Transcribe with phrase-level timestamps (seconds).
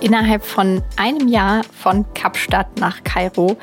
[0.00, 3.56] Innerhalb von einem Jahr von Kapstadt nach Kairo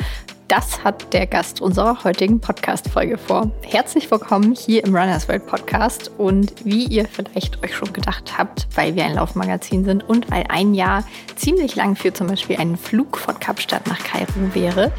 [0.47, 3.51] das hat der Gast unserer heutigen Podcast-Folge vor.
[3.63, 6.09] Herzlich willkommen hier im Runners World Podcast.
[6.17, 10.46] Und wie ihr vielleicht euch schon gedacht habt, weil wir ein Laufmagazin sind und weil
[10.48, 11.04] ein Jahr
[11.36, 14.94] ziemlich lang für zum Beispiel einen Flug von Kapstadt nach Kairo wäre,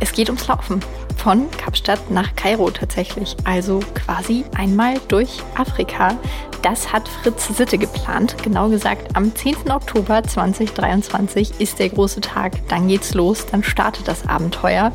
[0.00, 0.80] es geht ums Laufen.
[1.16, 3.36] Von Kapstadt nach Kairo tatsächlich.
[3.44, 6.16] Also quasi einmal durch Afrika.
[6.62, 8.36] Das hat Fritz Sitte geplant.
[8.42, 9.70] Genau gesagt, am 10.
[9.70, 12.52] Oktober 2023 ist der große Tag.
[12.68, 14.92] Dann geht's los, dann startet das Abenteuer.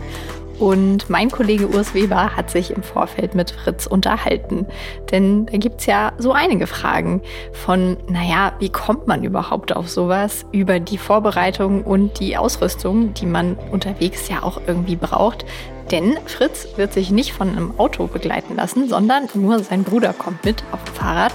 [0.59, 4.65] Und mein Kollege Urs Weber hat sich im Vorfeld mit Fritz unterhalten.
[5.11, 10.45] Denn da gibt's ja so einige Fragen von, naja, wie kommt man überhaupt auf sowas?
[10.51, 15.45] Über die Vorbereitung und die Ausrüstung, die man unterwegs ja auch irgendwie braucht.
[15.91, 20.43] Denn Fritz wird sich nicht von einem Auto begleiten lassen, sondern nur sein Bruder kommt
[20.43, 21.33] mit auf dem Fahrrad.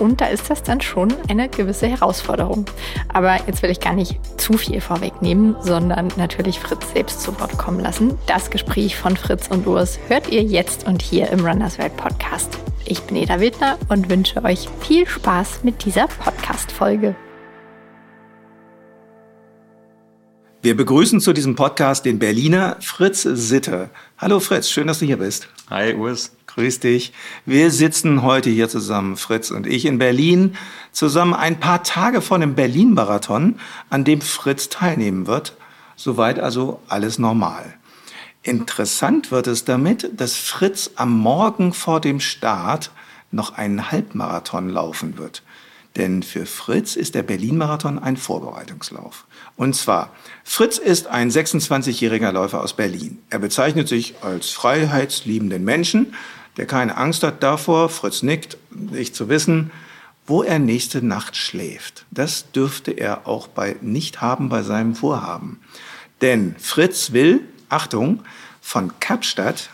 [0.00, 2.64] Und da ist das dann schon eine gewisse Herausforderung.
[3.08, 7.58] Aber jetzt will ich gar nicht zu viel vorwegnehmen, sondern natürlich Fritz selbst zu Wort
[7.58, 8.18] kommen lassen.
[8.26, 12.58] Das Gespräch von Fritz und Urs hört ihr jetzt und hier im Runners Welt Podcast.
[12.86, 17.14] Ich bin Eda Wildner und wünsche euch viel Spaß mit dieser Podcast-Folge.
[20.62, 23.90] Wir begrüßen zu diesem Podcast den Berliner Fritz Sitte.
[24.18, 25.48] Hallo Fritz, schön, dass du hier bist.
[25.70, 26.32] Hi Urs.
[26.54, 27.12] Grüß dich.
[27.46, 30.56] Wir sitzen heute hier zusammen, Fritz und ich, in Berlin,
[30.90, 35.56] zusammen ein paar Tage vor dem Berlin-Marathon, an dem Fritz teilnehmen wird.
[35.94, 37.74] Soweit also alles normal.
[38.42, 42.90] Interessant wird es damit, dass Fritz am Morgen vor dem Start
[43.30, 45.44] noch einen Halbmarathon laufen wird.
[45.96, 49.26] Denn für Fritz ist der Berlin-Marathon ein Vorbereitungslauf.
[49.56, 50.10] Und zwar,
[50.42, 53.18] Fritz ist ein 26-jähriger Läufer aus Berlin.
[53.28, 56.14] Er bezeichnet sich als freiheitsliebenden Menschen
[56.60, 59.70] der keine Angst hat davor, Fritz nickt, nicht zu wissen,
[60.26, 62.04] wo er nächste Nacht schläft.
[62.10, 65.58] Das dürfte er auch bei nicht haben bei seinem Vorhaben.
[66.20, 67.40] Denn Fritz will,
[67.70, 68.22] Achtung,
[68.60, 69.70] von Kapstadt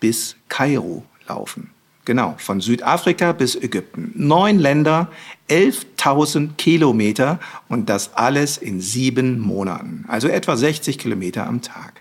[0.00, 1.68] bis Kairo laufen.
[2.06, 4.12] Genau, von Südafrika bis Ägypten.
[4.14, 5.08] Neun Länder,
[5.50, 10.06] 11.000 Kilometer und das alles in sieben Monaten.
[10.08, 11.99] Also etwa 60 Kilometer am Tag.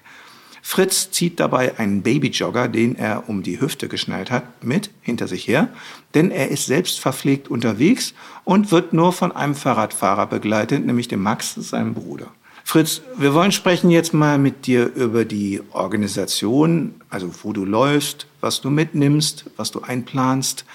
[0.72, 5.48] Fritz zieht dabei einen Babyjogger, den er um die Hüfte geschnallt hat, mit hinter sich
[5.48, 5.70] her,
[6.14, 8.14] denn er ist selbst verpflegt unterwegs
[8.44, 12.28] und wird nur von einem Fahrradfahrer begleitet, nämlich dem Max, seinem Bruder.
[12.64, 18.28] Fritz, wir wollen sprechen jetzt mal mit dir über die Organisation, also wo du läufst,
[18.40, 20.66] was du mitnimmst, was du einplanst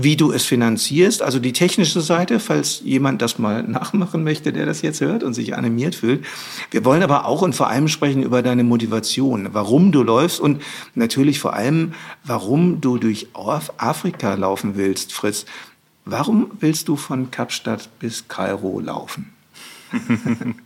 [0.00, 4.66] wie du es finanzierst, also die technische Seite, falls jemand das mal nachmachen möchte, der
[4.66, 6.24] das jetzt hört und sich animiert fühlt.
[6.70, 10.62] Wir wollen aber auch und vor allem sprechen über deine Motivation, warum du läufst und
[10.94, 11.94] natürlich vor allem,
[12.24, 15.46] warum du durch Afrika laufen willst, Fritz.
[16.04, 19.32] Warum willst du von Kapstadt bis Kairo laufen?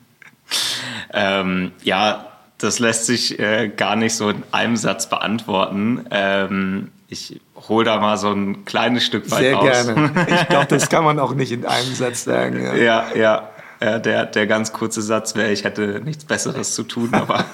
[1.13, 2.27] ähm, ja,
[2.59, 6.05] das lässt sich äh, gar nicht so in einem Satz beantworten.
[6.11, 9.65] Ähm, ich hole da mal so ein kleines Stück weit Sehr aus.
[9.65, 10.11] gerne.
[10.29, 12.63] Ich glaube, das kann man auch nicht in einem Satz sagen.
[12.63, 13.07] Ja, ja.
[13.15, 13.15] ja.
[13.15, 13.49] ja
[13.83, 17.45] der, der ganz kurze Satz wäre, ich hätte nichts Besseres zu tun, aber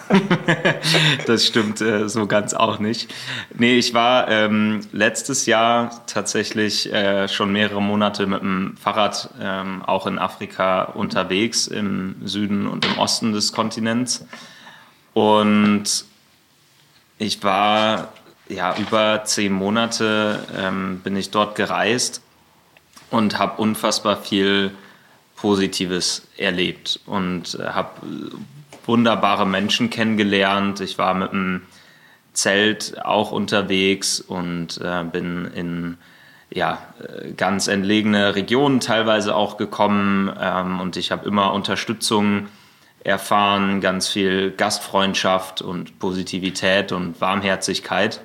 [1.26, 3.12] das stimmt äh, so ganz auch nicht.
[3.54, 9.82] Nee, ich war ähm, letztes Jahr tatsächlich äh, schon mehrere Monate mit dem Fahrrad ähm,
[9.86, 14.26] auch in Afrika unterwegs, im Süden und im Osten des Kontinents.
[15.14, 16.04] Und
[17.19, 18.12] ich war
[18.48, 22.22] ja, über zehn Monate ähm, bin ich dort gereist
[23.10, 24.72] und habe unfassbar viel
[25.36, 27.91] Positives erlebt und äh, habe
[28.87, 30.81] wunderbare Menschen kennengelernt.
[30.81, 31.62] Ich war mit dem
[32.32, 35.98] Zelt auch unterwegs und äh, bin in
[36.50, 42.48] ja, äh, ganz entlegene Regionen teilweise auch gekommen ähm, und ich habe immer Unterstützung
[43.04, 48.20] erfahren, ganz viel Gastfreundschaft und Positivität und Warmherzigkeit.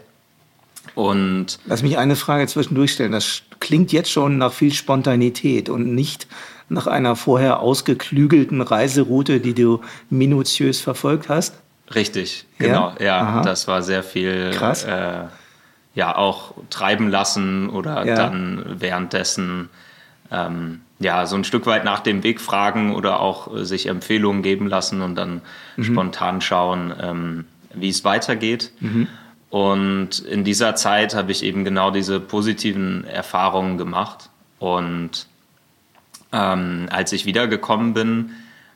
[0.95, 3.11] Und Lass mich eine Frage zwischendurch stellen.
[3.11, 6.27] Das klingt jetzt schon nach viel Spontanität und nicht
[6.69, 11.55] nach einer vorher ausgeklügelten Reiseroute, die du minutiös verfolgt hast.
[11.93, 12.93] Richtig, genau.
[12.99, 14.51] Ja, ja das war sehr viel.
[14.51, 14.83] Krass.
[14.83, 15.25] Äh,
[15.95, 18.15] ja, auch treiben lassen oder ja.
[18.15, 19.69] dann währenddessen
[20.31, 24.41] ähm, ja so ein Stück weit nach dem Weg fragen oder auch äh, sich Empfehlungen
[24.41, 25.41] geben lassen und dann
[25.77, 25.83] mhm.
[25.83, 28.71] spontan schauen, ähm, wie es weitergeht.
[28.79, 29.07] Mhm.
[29.53, 34.31] Und in dieser Zeit habe ich eben genau diese positiven Erfahrungen gemacht.
[34.57, 35.27] Und
[36.31, 38.31] ähm, als ich wiedergekommen bin,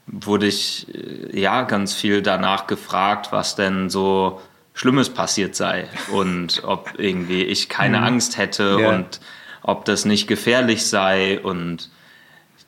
[0.06, 4.40] wurde ich äh, ja ganz viel danach gefragt, was denn so
[4.76, 8.04] Schlimmes passiert sei und ob irgendwie ich keine mhm.
[8.04, 8.90] Angst hätte ja.
[8.90, 9.20] und
[9.64, 11.40] ob das nicht gefährlich sei.
[11.40, 11.90] Und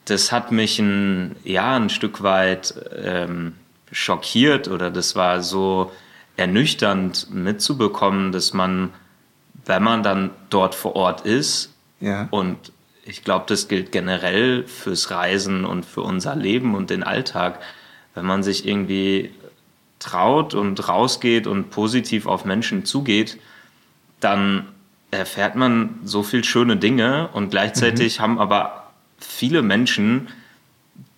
[0.06, 2.74] das hat mich ein, ja, ein Stück weit
[3.04, 3.54] ähm,
[3.92, 5.92] schockiert oder das war so
[6.40, 8.92] ernüchternd mitzubekommen, dass man,
[9.66, 12.28] wenn man dann dort vor Ort ist ja.
[12.32, 12.72] und
[13.04, 17.60] ich glaube, das gilt generell fürs Reisen und für unser Leben und den Alltag,
[18.14, 19.32] wenn man sich irgendwie
[20.00, 23.38] traut und rausgeht und positiv auf Menschen zugeht,
[24.20, 24.68] dann
[25.12, 28.24] erfährt man so viel schöne Dinge und gleichzeitig mhm.
[28.24, 30.28] haben aber viele Menschen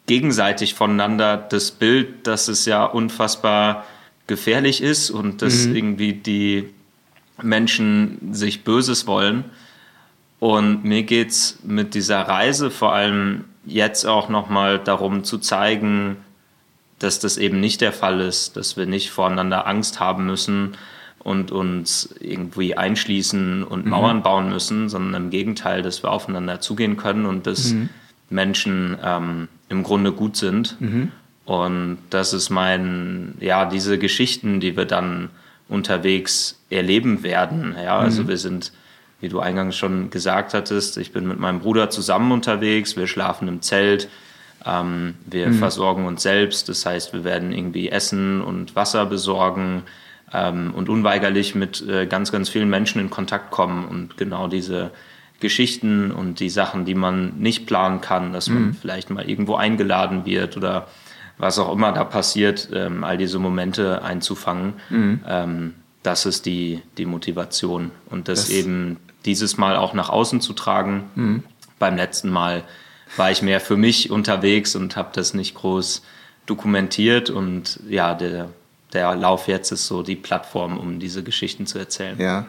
[0.07, 3.85] gegenseitig voneinander das Bild, dass es ja unfassbar
[4.31, 5.75] gefährlich ist und dass mhm.
[5.75, 6.69] irgendwie die
[7.41, 9.43] Menschen sich Böses wollen.
[10.39, 16.15] Und mir geht es mit dieser Reise vor allem jetzt auch nochmal darum zu zeigen,
[16.97, 20.77] dass das eben nicht der Fall ist, dass wir nicht voreinander Angst haben müssen
[21.19, 23.91] und uns irgendwie einschließen und mhm.
[23.91, 27.89] Mauern bauen müssen, sondern im Gegenteil, dass wir aufeinander zugehen können und dass mhm.
[28.29, 30.79] Menschen ähm, im Grunde gut sind.
[30.79, 31.11] Mhm.
[31.45, 35.29] Und das ist mein, ja, diese Geschichten, die wir dann
[35.67, 37.75] unterwegs erleben werden.
[37.81, 38.27] Ja, also mhm.
[38.27, 38.71] wir sind,
[39.19, 43.47] wie du eingangs schon gesagt hattest, ich bin mit meinem Bruder zusammen unterwegs, wir schlafen
[43.47, 44.09] im Zelt,
[44.65, 45.53] ähm, wir mhm.
[45.55, 49.83] versorgen uns selbst, das heißt, wir werden irgendwie Essen und Wasser besorgen
[50.33, 54.91] ähm, und unweigerlich mit äh, ganz, ganz vielen Menschen in Kontakt kommen und genau diese
[55.39, 58.73] Geschichten und die Sachen, die man nicht planen kann, dass man mhm.
[58.75, 60.87] vielleicht mal irgendwo eingeladen wird oder
[61.41, 64.73] was auch immer da passiert, ähm, all diese Momente einzufangen.
[64.89, 65.21] Mhm.
[65.27, 65.73] Ähm,
[66.03, 70.53] das ist die, die Motivation und das, das, eben dieses Mal auch nach außen zu
[70.53, 71.09] tragen.
[71.15, 71.43] Mhm.
[71.79, 72.63] Beim letzten Mal
[73.17, 76.03] war ich mehr für mich unterwegs und habe das nicht groß
[76.45, 78.49] dokumentiert und ja, der,
[78.93, 82.19] der Lauf jetzt ist so die Plattform, um diese Geschichten zu erzählen.
[82.19, 82.47] Ja,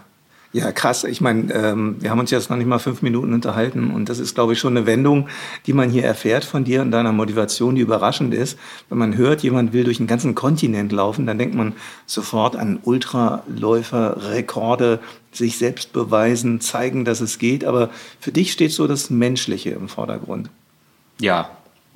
[0.52, 1.04] ja, krass.
[1.04, 4.18] Ich meine, ähm, wir haben uns jetzt noch nicht mal fünf Minuten unterhalten und das
[4.18, 5.28] ist, glaube ich, schon eine Wendung,
[5.66, 8.58] die man hier erfährt von dir und deiner Motivation, die überraschend ist.
[8.90, 11.72] Wenn man hört, jemand will durch einen ganzen Kontinent laufen, dann denkt man
[12.04, 15.00] sofort an Ultraläufer, Rekorde,
[15.32, 17.64] sich selbst beweisen, zeigen, dass es geht.
[17.64, 17.88] Aber
[18.20, 20.50] für dich steht so das Menschliche im Vordergrund.
[21.18, 21.50] Ja,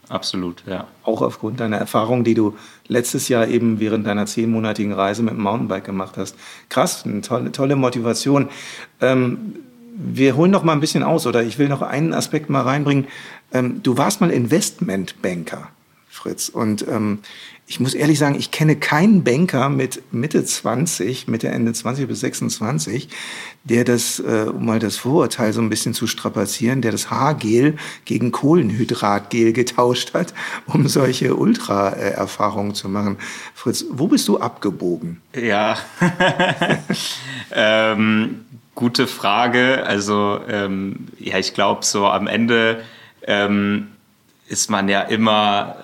[0.08, 0.86] Absolut, ja.
[1.02, 2.56] Auch aufgrund deiner Erfahrung, die du
[2.86, 6.36] letztes Jahr eben während deiner zehnmonatigen Reise mit dem Mountainbike gemacht hast.
[6.68, 8.48] Krass, eine tolle, tolle Motivation.
[9.00, 9.56] Ähm,
[9.96, 13.06] wir holen noch mal ein bisschen aus, oder ich will noch einen Aspekt mal reinbringen.
[13.52, 15.68] Ähm, du warst mal Investmentbanker,
[16.08, 17.20] Fritz, und ähm,
[17.68, 22.20] ich muss ehrlich sagen, ich kenne keinen Banker mit Mitte 20, Mitte Ende 20 bis
[22.20, 23.08] 26,
[23.64, 27.76] der das, äh, um mal das Vorurteil so ein bisschen zu strapazieren, der das Haargel
[28.04, 30.32] gegen Kohlenhydratgel getauscht hat,
[30.66, 33.18] um solche Ultra-Erfahrungen zu machen.
[33.54, 35.20] Fritz, wo bist du abgebogen?
[35.34, 35.76] Ja,
[37.52, 38.44] ähm,
[38.76, 39.84] gute Frage.
[39.84, 42.84] Also ähm, ja, ich glaube so am Ende
[43.26, 43.88] ähm,
[44.46, 45.78] ist man ja immer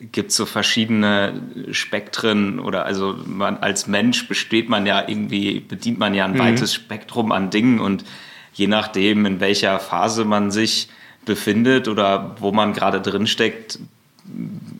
[0.00, 1.40] gibt so verschiedene
[1.70, 6.38] Spektren oder also man als Mensch besteht man ja irgendwie, bedient man ja ein mhm.
[6.38, 8.04] weites Spektrum an Dingen und
[8.52, 10.88] je nachdem, in welcher Phase man sich
[11.24, 13.78] befindet oder wo man gerade drin steckt,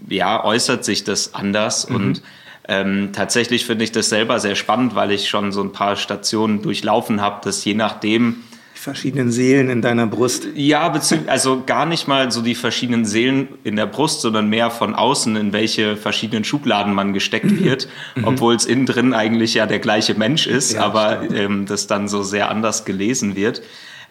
[0.09, 1.97] ja, äußert sich das anders mhm.
[1.97, 2.23] und
[2.69, 6.63] ähm, tatsächlich finde ich das selber sehr spannend, weil ich schon so ein paar Stationen
[6.63, 8.43] durchlaufen habe, dass je nachdem,
[8.79, 10.49] verschiedenen Seelen in deiner Brust.
[10.55, 10.93] Ja,
[11.27, 15.37] also gar nicht mal so die verschiedenen Seelen in der Brust, sondern mehr von außen,
[15.37, 18.25] in welche verschiedenen Schubladen man gesteckt wird, mhm.
[18.25, 22.09] obwohl es innen drin eigentlich ja der gleiche Mensch ist, ja, aber ähm, das dann
[22.09, 23.63] so sehr anders gelesen wird.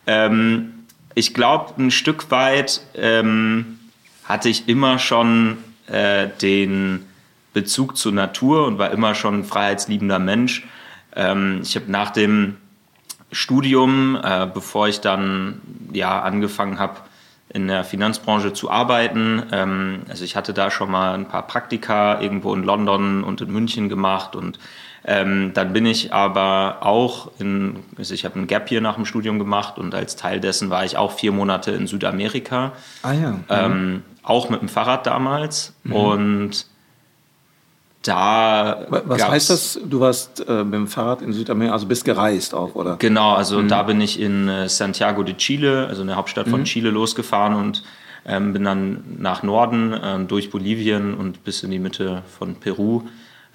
[0.08, 0.72] Ähm,
[1.14, 3.80] ich glaube, ein Stück weit ähm,
[4.26, 5.58] hatte ich immer schon
[5.88, 7.06] äh, den
[7.54, 10.68] Bezug zur Natur und war immer schon ein freiheitsliebender Mensch.
[11.16, 12.58] Ähm, ich habe nach dem
[13.36, 15.62] Studium, äh, bevor ich dann
[15.92, 16.96] ja angefangen habe
[17.50, 19.44] in der Finanzbranche zu arbeiten.
[19.52, 23.52] Ähm, also ich hatte da schon mal ein paar Praktika irgendwo in London und in
[23.52, 24.58] München gemacht und
[25.08, 29.06] ähm, dann bin ich aber auch in, also ich habe ein Gap hier nach dem
[29.06, 32.72] Studium gemacht und als Teil dessen war ich auch vier Monate in Südamerika.
[33.04, 33.32] Ah ja.
[33.32, 33.44] Mhm.
[33.50, 35.94] Ähm, auch mit dem Fahrrad damals mhm.
[35.94, 36.66] und
[38.08, 38.86] da.
[38.90, 39.80] Was heißt das?
[39.84, 42.98] Du warst äh, mit dem Fahrrad in Südamerika, also bist gereist auch, oder?
[42.98, 43.68] Genau, also mhm.
[43.68, 46.66] da bin ich in äh, Santiago de Chile, also in der Hauptstadt von mhm.
[46.66, 47.84] Chile, losgefahren und
[48.26, 53.04] ähm, bin dann nach Norden äh, durch Bolivien und bis in die Mitte von Peru.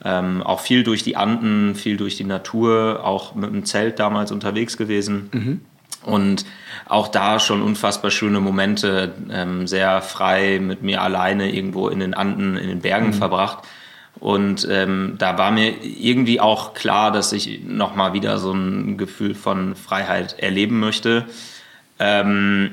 [0.03, 4.33] Ähm, auch viel durch die Anden, viel durch die Natur, auch mit dem Zelt damals
[4.33, 5.29] unterwegs gewesen.
[5.33, 5.61] Mhm.
[6.03, 6.47] Und
[6.87, 12.15] auch da schon unfassbar schöne Momente, ähm, sehr frei mit mir alleine irgendwo in den
[12.15, 13.15] Anden, in den Bergen mhm.
[13.15, 13.65] verbracht.
[14.21, 19.35] Und ähm, da war mir irgendwie auch klar, dass ich nochmal wieder so ein Gefühl
[19.35, 21.27] von Freiheit erleben möchte.
[21.99, 22.73] Ähm,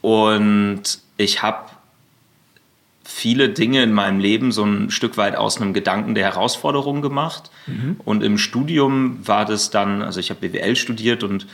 [0.00, 0.82] und
[1.18, 1.66] ich habe
[3.04, 7.50] viele Dinge in meinem Leben so ein Stück weit aus einem Gedanken der Herausforderung gemacht.
[7.66, 8.00] Mhm.
[8.04, 11.46] Und im Studium war das dann, also ich habe BWL studiert und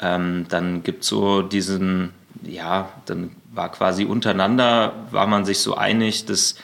[0.00, 2.10] ähm, dann gibt es so diesen,
[2.44, 6.56] ja, dann war quasi untereinander, war man sich so einig, dass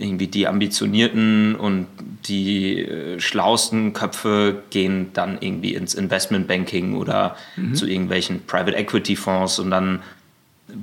[0.00, 1.86] irgendwie die ambitionierten und
[2.26, 7.74] die äh, schlausten Köpfe gehen dann irgendwie ins Investmentbanking oder mhm.
[7.74, 10.00] zu irgendwelchen Private Equity Fonds und dann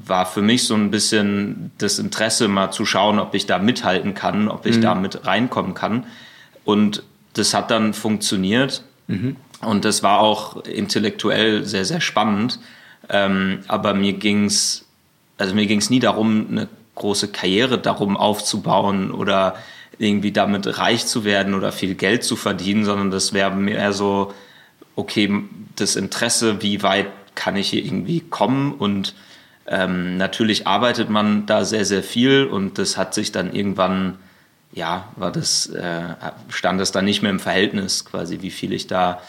[0.06, 4.14] war für mich so ein bisschen das Interesse, mal zu schauen, ob ich da mithalten
[4.14, 4.82] kann, ob ich mhm.
[4.82, 6.04] da mit reinkommen kann.
[6.66, 8.84] Und das hat dann funktioniert.
[9.08, 9.38] Mhm.
[9.62, 12.60] Und das war auch intellektuell sehr, sehr spannend.
[13.10, 14.88] Ähm, aber mir ging's
[15.38, 16.68] also mir ging's nie darum, eine
[16.98, 19.56] große Karriere darum aufzubauen oder
[20.00, 24.34] irgendwie damit reich zu werden oder viel Geld zu verdienen, sondern das wäre mehr so,
[24.96, 25.44] okay,
[25.76, 28.74] das Interesse, wie weit kann ich hier irgendwie kommen?
[28.74, 29.16] Und
[29.68, 34.18] ähm, natürlich arbeitet man da sehr, sehr viel und das hat sich dann irgendwann,
[34.72, 36.16] ja, war das, äh,
[36.50, 39.22] stand das dann nicht mehr im Verhältnis, quasi, wie viel ich da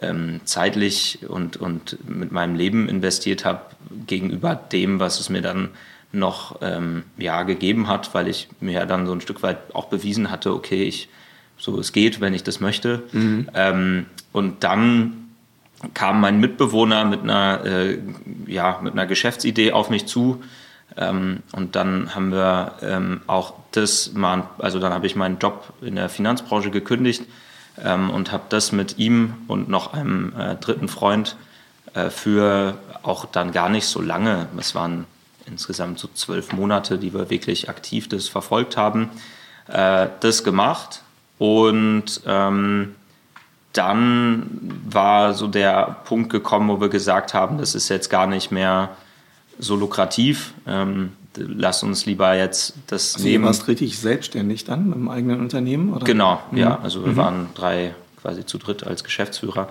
[0.00, 3.62] ähm, zeitlich und, und mit meinem Leben investiert habe
[4.06, 5.70] gegenüber dem, was es mir dann
[6.12, 9.86] noch ähm, ja, gegeben hat, weil ich mir ja dann so ein Stück weit auch
[9.86, 11.08] bewiesen hatte, okay, ich,
[11.56, 13.02] so es geht, wenn ich das möchte.
[13.12, 13.48] Mhm.
[13.54, 15.30] Ähm, und dann
[15.94, 17.98] kam mein Mitbewohner mit einer, äh,
[18.46, 20.42] ja, mit einer Geschäftsidee auf mich zu.
[20.96, 25.72] Ähm, und dann haben wir ähm, auch das mal, also dann habe ich meinen Job
[25.80, 27.24] in der Finanzbranche gekündigt
[27.82, 31.36] ähm, und habe das mit ihm und noch einem äh, dritten Freund
[31.94, 35.06] äh, für auch dann gar nicht so lange, es waren
[35.50, 39.10] insgesamt so zwölf Monate, die wir wirklich aktiv das verfolgt haben,
[39.68, 41.02] äh, das gemacht.
[41.38, 42.94] Und ähm,
[43.72, 44.46] dann
[44.88, 48.90] war so der Punkt gekommen, wo wir gesagt haben, das ist jetzt gar nicht mehr
[49.58, 50.54] so lukrativ.
[50.66, 53.42] Ähm, lass uns lieber jetzt das also nehmen.
[53.42, 55.92] Du warst richtig selbstständig dann im eigenen Unternehmen?
[55.92, 56.04] Oder?
[56.04, 56.58] Genau, mhm.
[56.58, 56.80] ja.
[56.82, 57.16] Also wir mhm.
[57.16, 59.70] waren drei quasi zu dritt als Geschäftsführer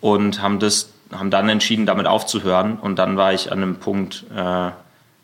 [0.00, 2.78] und haben das, haben dann entschieden, damit aufzuhören.
[2.78, 4.70] Und dann war ich an einem Punkt, äh,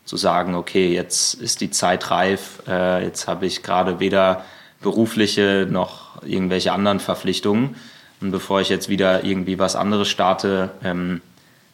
[0.04, 4.44] zu sagen, okay, jetzt ist die Zeit reif, äh, jetzt habe ich gerade weder
[4.80, 7.76] berufliche noch irgendwelche anderen Verpflichtungen.
[8.20, 11.20] Und bevor ich jetzt wieder irgendwie was anderes starte, ähm,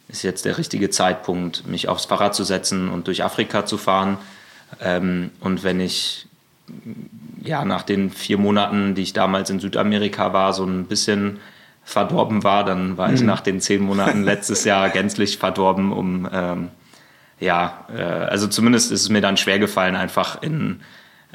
[0.07, 4.17] ist jetzt der richtige Zeitpunkt, mich aufs Fahrrad zu setzen und durch Afrika zu fahren.
[4.81, 6.27] Ähm, und wenn ich
[7.43, 11.39] ja nach den vier Monaten, die ich damals in Südamerika war, so ein bisschen
[11.83, 13.15] verdorben war, dann war mhm.
[13.15, 16.69] ich nach den zehn Monaten letztes Jahr gänzlich verdorben, um ähm,
[17.39, 20.81] ja, äh, also zumindest ist es mir dann schwer gefallen, einfach in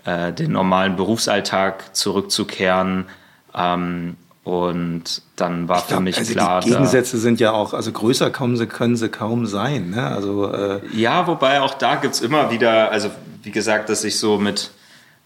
[0.04, 3.06] äh, den normalen Berufsalltag zurückzukehren.
[3.54, 6.60] Ähm, und dann war glaub, für mich also klar.
[6.60, 9.90] Die Gegensätze sind ja auch, also größer kommen sie, können sie kaum sein.
[9.90, 10.06] Ne?
[10.06, 13.10] Also, äh ja, wobei auch da gibt es immer wieder, also
[13.42, 14.70] wie gesagt, dass ich so mit,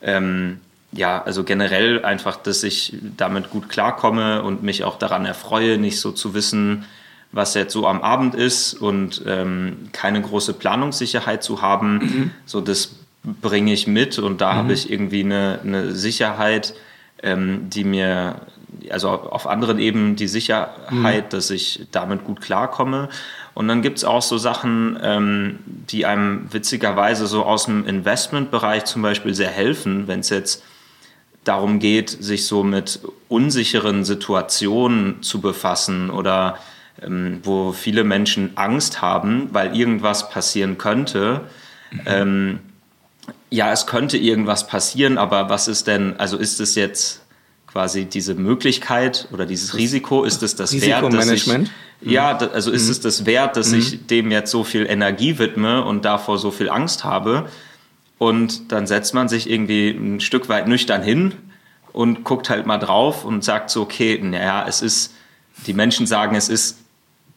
[0.02, 0.60] ähm,
[0.92, 5.98] ja, also generell einfach, dass ich damit gut klarkomme und mich auch daran erfreue, nicht
[5.98, 6.84] so zu wissen,
[7.32, 11.98] was jetzt so am Abend ist und ähm, keine große Planungssicherheit zu haben.
[11.98, 12.30] Mhm.
[12.46, 14.56] So, das bringe ich mit und da mhm.
[14.56, 16.74] habe ich irgendwie eine, eine Sicherheit,
[17.22, 18.36] ähm, die mir,
[18.90, 21.28] also auf anderen Ebenen die Sicherheit, mhm.
[21.30, 23.08] dass ich damit gut klarkomme.
[23.54, 28.84] Und dann gibt es auch so Sachen, ähm, die einem witzigerweise so aus dem Investmentbereich
[28.84, 30.62] zum Beispiel sehr helfen, wenn es jetzt
[31.44, 36.58] darum geht, sich so mit unsicheren Situationen zu befassen oder
[37.02, 41.42] ähm, wo viele Menschen Angst haben, weil irgendwas passieren könnte.
[41.90, 42.00] Mhm.
[42.06, 42.58] Ähm,
[43.50, 47.22] ja, es könnte irgendwas passieren, aber was ist denn, also ist es jetzt
[47.66, 51.50] quasi diese Möglichkeit oder dieses Risiko, ist es das Wert, dass ich,
[52.00, 52.90] ja, also ist mhm.
[52.90, 53.78] es das Wert, dass mhm.
[53.78, 57.48] ich dem jetzt so viel Energie widme und davor so viel Angst habe?
[58.18, 61.34] Und dann setzt man sich irgendwie ein Stück weit nüchtern hin
[61.92, 65.14] und guckt halt mal drauf und sagt so, okay, naja, es ist,
[65.66, 66.78] die Menschen sagen, es ist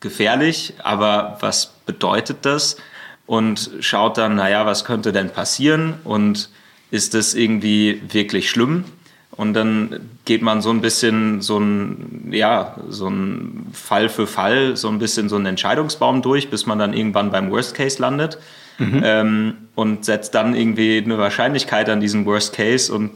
[0.01, 2.77] gefährlich, aber was bedeutet das?
[3.25, 5.93] Und schaut dann, naja, was könnte denn passieren?
[6.03, 6.49] Und
[6.89, 8.83] ist das irgendwie wirklich schlimm?
[9.31, 14.75] Und dann geht man so ein bisschen so ein, ja, so ein Fall für Fall,
[14.75, 18.37] so ein bisschen so einen Entscheidungsbaum durch, bis man dann irgendwann beim Worst Case landet.
[18.77, 19.01] Mhm.
[19.03, 23.11] Ähm, und setzt dann irgendwie eine Wahrscheinlichkeit an diesen Worst Case und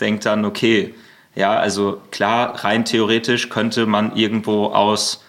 [0.00, 0.94] denkt dann, okay,
[1.34, 5.24] ja, also klar, rein theoretisch könnte man irgendwo aus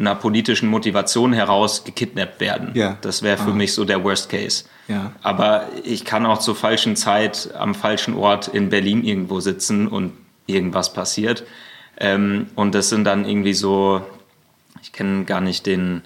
[0.00, 2.70] einer politischen Motivation heraus gekidnappt werden.
[2.74, 2.96] Ja.
[3.02, 3.54] Das wäre für ah.
[3.54, 4.64] mich so der Worst Case.
[4.88, 5.12] Ja.
[5.22, 10.12] Aber ich kann auch zur falschen Zeit am falschen Ort in Berlin irgendwo sitzen und
[10.46, 11.44] irgendwas passiert.
[11.98, 14.02] Ähm, und das sind dann irgendwie so,
[14.82, 16.02] ich kenne gar nicht den,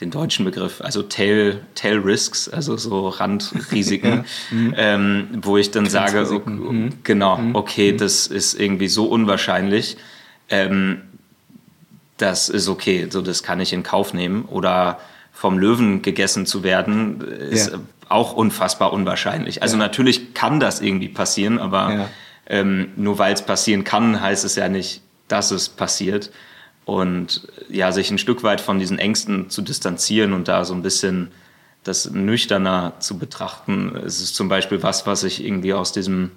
[0.00, 4.56] den deutschen Begriff, also Tail, Tail Risks, also so Randrisiken, ja.
[4.56, 4.74] mhm.
[4.76, 6.92] ähm, wo ich dann sage, mhm.
[7.04, 7.54] genau, mhm.
[7.54, 7.98] okay, mhm.
[7.98, 9.96] das ist irgendwie so unwahrscheinlich,
[10.50, 11.02] ähm,
[12.16, 14.44] das ist okay, so das kann ich in Kauf nehmen.
[14.44, 14.98] Oder
[15.32, 17.78] vom Löwen gegessen zu werden, ist ja.
[18.08, 19.62] auch unfassbar unwahrscheinlich.
[19.62, 19.82] Also ja.
[19.82, 22.08] natürlich kann das irgendwie passieren, aber
[22.46, 26.30] ähm, nur weil es passieren kann, heißt es ja nicht, dass es passiert
[26.84, 30.82] und ja, sich ein Stück weit von diesen Ängsten zu distanzieren und da so ein
[30.82, 31.32] bisschen
[31.82, 33.96] das nüchterner zu betrachten.
[34.04, 36.30] Es ist zum Beispiel was, was ich irgendwie aus diesem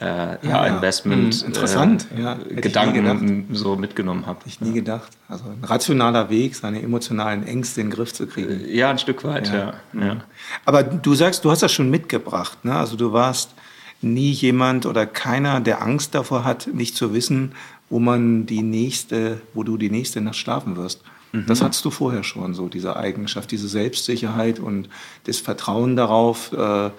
[0.00, 2.06] äh, ja, ja, Investment hm, Interessant.
[2.16, 4.40] Äh, ja, Gedanken so mitgenommen habe.
[4.40, 5.12] Hätte ich nie gedacht.
[5.28, 8.60] Also ein rationaler Weg, seine emotionalen Ängste in den Griff zu kriegen.
[8.68, 9.74] Ja, ein Stück weit, ja.
[9.92, 10.16] ja.
[10.64, 12.64] Aber du sagst, du hast das schon mitgebracht.
[12.64, 12.74] Ne?
[12.74, 13.54] Also du warst
[14.02, 17.52] nie jemand oder keiner, der Angst davor hat, nicht zu wissen,
[17.88, 21.02] wo man die nächste, wo du die nächste Nacht schlafen wirst.
[21.32, 21.46] Mhm.
[21.46, 24.88] Das hattest du vorher schon, so diese Eigenschaft, diese Selbstsicherheit und
[25.24, 26.90] das Vertrauen darauf, äh,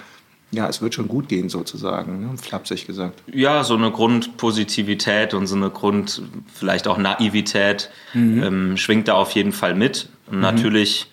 [0.55, 2.37] ja, es wird schon gut gehen sozusagen, ne?
[2.37, 3.21] flapsig gesagt.
[3.27, 6.21] Ja, so eine Grundpositivität und so eine Grund,
[6.53, 8.43] vielleicht auch Naivität mhm.
[8.43, 10.09] ähm, schwingt da auf jeden Fall mit.
[10.27, 10.41] Und mhm.
[10.41, 11.11] natürlich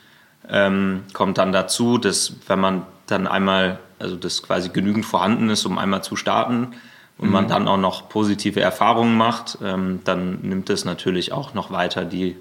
[0.49, 5.67] ähm, kommt dann dazu, dass wenn man dann einmal, also das quasi genügend vorhanden ist,
[5.67, 6.75] um einmal zu starten,
[7.19, 7.49] und man mhm.
[7.49, 12.37] dann auch noch positive Erfahrungen macht, ähm, dann nimmt es natürlich auch noch weiter die,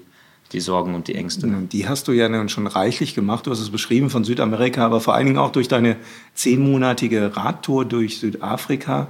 [0.52, 1.48] die Sorgen und die Ängste.
[1.72, 3.46] Die hast du ja nun schon reichlich gemacht.
[3.46, 5.96] Du hast es beschrieben von Südamerika, aber vor allen Dingen auch durch deine
[6.34, 9.08] zehnmonatige Radtour durch Südafrika.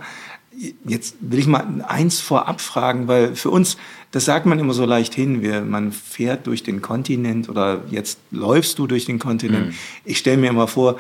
[0.84, 3.76] Jetzt will ich mal eins vorab fragen, weil für uns,
[4.10, 8.18] das sagt man immer so leicht hin, wir, man fährt durch den Kontinent oder jetzt
[8.30, 9.68] läufst du durch den Kontinent.
[9.68, 9.74] Mhm.
[10.04, 10.98] Ich stelle mir immer vor,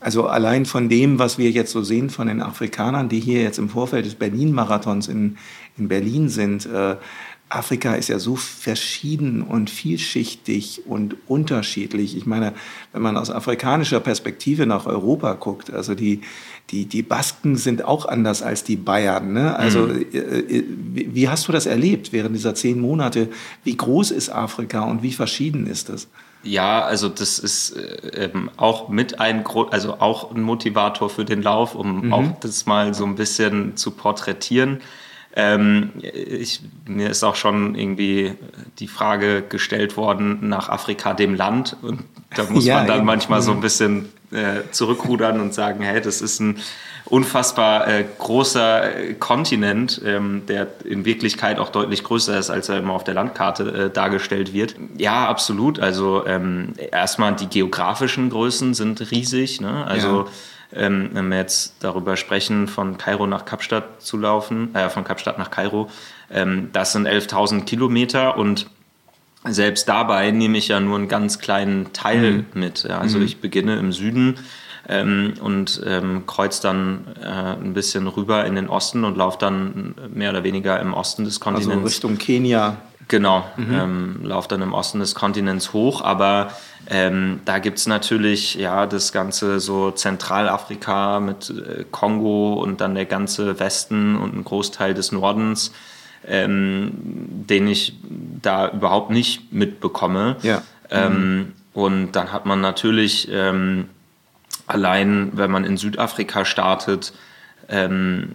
[0.00, 3.58] also allein von dem, was wir jetzt so sehen von den Afrikanern, die hier jetzt
[3.58, 5.38] im Vorfeld des Berlin-Marathons in,
[5.76, 6.96] in Berlin sind, äh,
[7.50, 12.16] Afrika ist ja so verschieden und vielschichtig und unterschiedlich.
[12.16, 12.52] Ich meine,
[12.92, 16.20] wenn man aus afrikanischer Perspektive nach Europa guckt, also die,
[16.70, 19.32] die, die Basken sind auch anders als die Bayern.
[19.32, 19.56] Ne?
[19.56, 20.06] Also mhm.
[20.12, 23.28] äh, äh wie hast du das erlebt während dieser zehn Monate?
[23.64, 26.08] Wie groß ist Afrika und wie verschieden ist das?
[26.42, 31.24] Ja, also das ist äh, ähm, auch mit ein Grund, also auch ein Motivator für
[31.24, 32.12] den Lauf, um mhm.
[32.12, 34.80] auch das mal so ein bisschen zu porträtieren.
[35.40, 38.34] Ähm, ich, mir ist auch schon irgendwie
[38.80, 41.76] die Frage gestellt worden nach Afrika, dem Land.
[41.80, 42.02] Und
[42.34, 43.06] da muss ja, man dann eben.
[43.06, 43.62] manchmal so ein mhm.
[43.62, 46.58] bisschen äh, zurückrudern und sagen, hey, das ist ein
[47.04, 52.78] unfassbar äh, großer äh, Kontinent, ähm, der in Wirklichkeit auch deutlich größer ist, als er
[52.78, 54.74] immer auf der Landkarte äh, dargestellt wird.
[54.96, 55.78] Ja, absolut.
[55.78, 59.60] Also ähm, erstmal die geografischen Größen sind riesig.
[59.60, 59.86] Ne?
[59.86, 60.26] Also ja.
[60.72, 65.38] Ähm, wenn wir jetzt darüber sprechen, von Kairo nach Kapstadt zu laufen, äh, von Kapstadt
[65.38, 65.88] nach Kairo,
[66.30, 68.66] ähm, das sind 11.000 Kilometer und
[69.44, 72.46] selbst dabei nehme ich ja nur einen ganz kleinen Teil mhm.
[72.54, 72.84] mit.
[72.84, 73.24] Ja, also mhm.
[73.24, 74.36] ich beginne im Süden
[74.88, 79.94] ähm, und ähm, kreuze dann äh, ein bisschen rüber in den Osten und laufe dann
[80.12, 81.76] mehr oder weniger im Osten des also Kontinents.
[81.76, 82.78] Also Richtung Kenia.
[83.08, 83.74] Genau, mhm.
[83.74, 86.52] ähm, laufe dann im Osten des Kontinents hoch, aber
[86.90, 92.94] ähm, da gibt es natürlich ja das ganze so Zentralafrika mit äh, Kongo und dann
[92.94, 95.72] der ganze Westen und ein Großteil des Nordens,
[96.26, 96.92] ähm,
[97.48, 97.96] den ich
[98.42, 100.36] da überhaupt nicht mitbekomme.
[100.42, 100.62] Ja.
[100.90, 101.52] Ähm, mhm.
[101.72, 103.88] Und dann hat man natürlich ähm,
[104.66, 107.14] allein, wenn man in Südafrika startet,
[107.68, 108.30] ähm,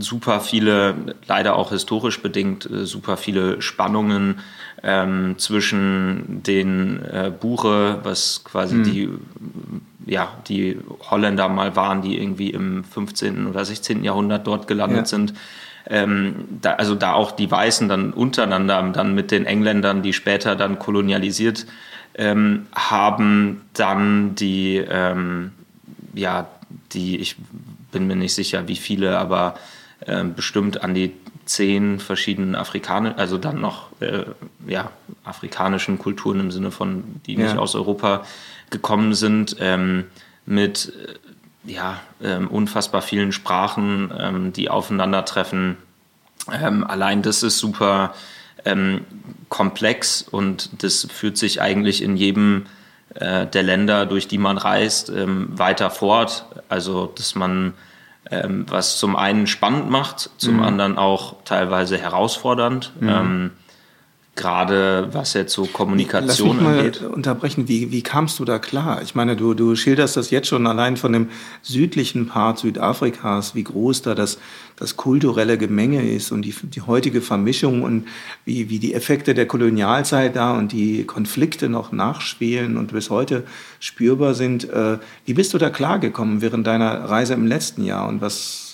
[0.00, 0.94] super viele,
[1.26, 4.40] leider auch historisch bedingt, äh, super viele Spannungen
[4.82, 8.84] ähm, zwischen den äh, Bure, was quasi mhm.
[8.84, 9.08] die,
[10.06, 10.78] ja, die
[11.10, 13.46] Holländer mal waren, die irgendwie im 15.
[13.46, 14.02] oder 16.
[14.04, 15.06] Jahrhundert dort gelandet ja.
[15.06, 15.34] sind.
[15.86, 20.56] Ähm, da, also da auch die Weißen dann untereinander, dann mit den Engländern, die später
[20.56, 21.66] dann kolonialisiert
[22.14, 25.52] ähm, haben dann die, ähm,
[26.14, 26.48] ja,
[26.92, 27.36] die, ich
[27.92, 29.54] bin mir nicht sicher, wie viele, aber
[30.06, 31.12] äh, bestimmt an die
[31.44, 34.24] zehn verschiedenen afrikanischen, also dann noch äh,
[34.66, 34.90] ja,
[35.24, 38.24] afrikanischen Kulturen im Sinne von, die nicht aus Europa
[38.70, 40.04] gekommen sind, ähm,
[40.46, 40.92] mit
[41.66, 45.76] äh, ja, ähm, unfassbar vielen Sprachen, ähm, die aufeinandertreffen.
[46.50, 48.14] Ähm, allein das ist super
[48.64, 49.04] ähm,
[49.48, 52.66] komplex und das führt sich eigentlich in jedem
[53.14, 56.46] äh, der Länder, durch die man reist, ähm, weiter fort.
[56.68, 57.74] Also, dass man ähm,
[58.30, 60.62] was zum einen spannend macht, zum mhm.
[60.62, 62.92] anderen auch teilweise herausfordernd.
[63.00, 63.52] Mhm.
[64.40, 67.02] Gerade was jetzt so Kommunikation Lass mich angeht.
[67.02, 67.68] mal unterbrechen.
[67.68, 69.02] Wie, wie kamst du da klar?
[69.02, 71.28] Ich meine, du, du schilderst das jetzt schon allein von dem
[71.60, 74.38] südlichen Part Südafrikas, wie groß da das,
[74.76, 78.06] das kulturelle Gemenge ist und die, die heutige Vermischung und
[78.46, 83.44] wie, wie die Effekte der Kolonialzeit da und die Konflikte noch nachschwelen und bis heute
[83.78, 84.68] spürbar sind.
[84.70, 88.70] Äh, wie bist du da klargekommen während deiner Reise im letzten Jahr und was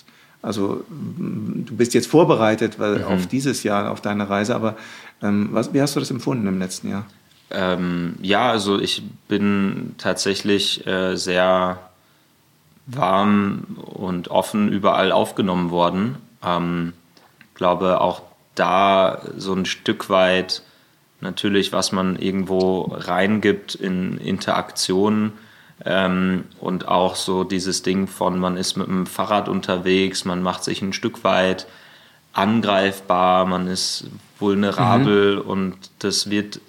[0.46, 3.04] also du bist jetzt vorbereitet weil, mhm.
[3.04, 4.76] auf dieses Jahr, auf deine Reise, aber
[5.22, 7.06] ähm, was, wie hast du das empfunden im letzten Jahr?
[7.50, 11.78] Ähm, ja, also ich bin tatsächlich äh, sehr
[12.86, 16.16] warm und offen überall aufgenommen worden.
[16.44, 16.92] Ähm,
[17.54, 18.22] glaube auch
[18.54, 20.62] da so ein Stück weit
[21.20, 25.32] natürlich, was man irgendwo reingibt in Interaktionen
[25.84, 30.64] ähm, und auch so dieses Ding von, man ist mit dem Fahrrad unterwegs, man macht
[30.64, 31.66] sich ein Stück weit
[32.36, 35.42] angreifbar, man ist vulnerabel mhm.
[35.42, 36.60] und das wird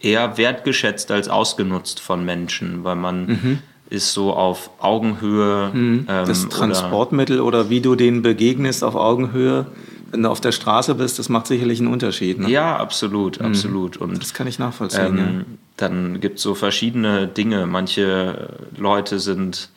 [0.00, 3.58] eher wertgeschätzt als ausgenutzt von Menschen, weil man mhm.
[3.88, 5.70] ist so auf Augenhöhe.
[5.72, 6.06] Mhm.
[6.08, 9.66] Ähm, das Transportmittel oder, oder, wie du denen begegnest auf Augenhöhe,
[10.10, 12.40] wenn du auf der Straße bist, das macht sicherlich einen Unterschied.
[12.40, 12.50] Ne?
[12.50, 13.46] Ja, absolut, mhm.
[13.46, 13.96] absolut.
[13.96, 15.18] Und das kann ich nachvollziehen.
[15.18, 15.44] Ähm, ja.
[15.76, 17.66] Dann gibt es so verschiedene Dinge.
[17.66, 19.70] Manche Leute sind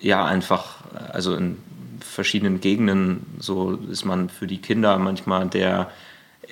[0.00, 0.76] ja einfach,
[1.12, 1.56] also in
[2.00, 5.90] verschiedenen Gegenden, so ist man für die Kinder manchmal der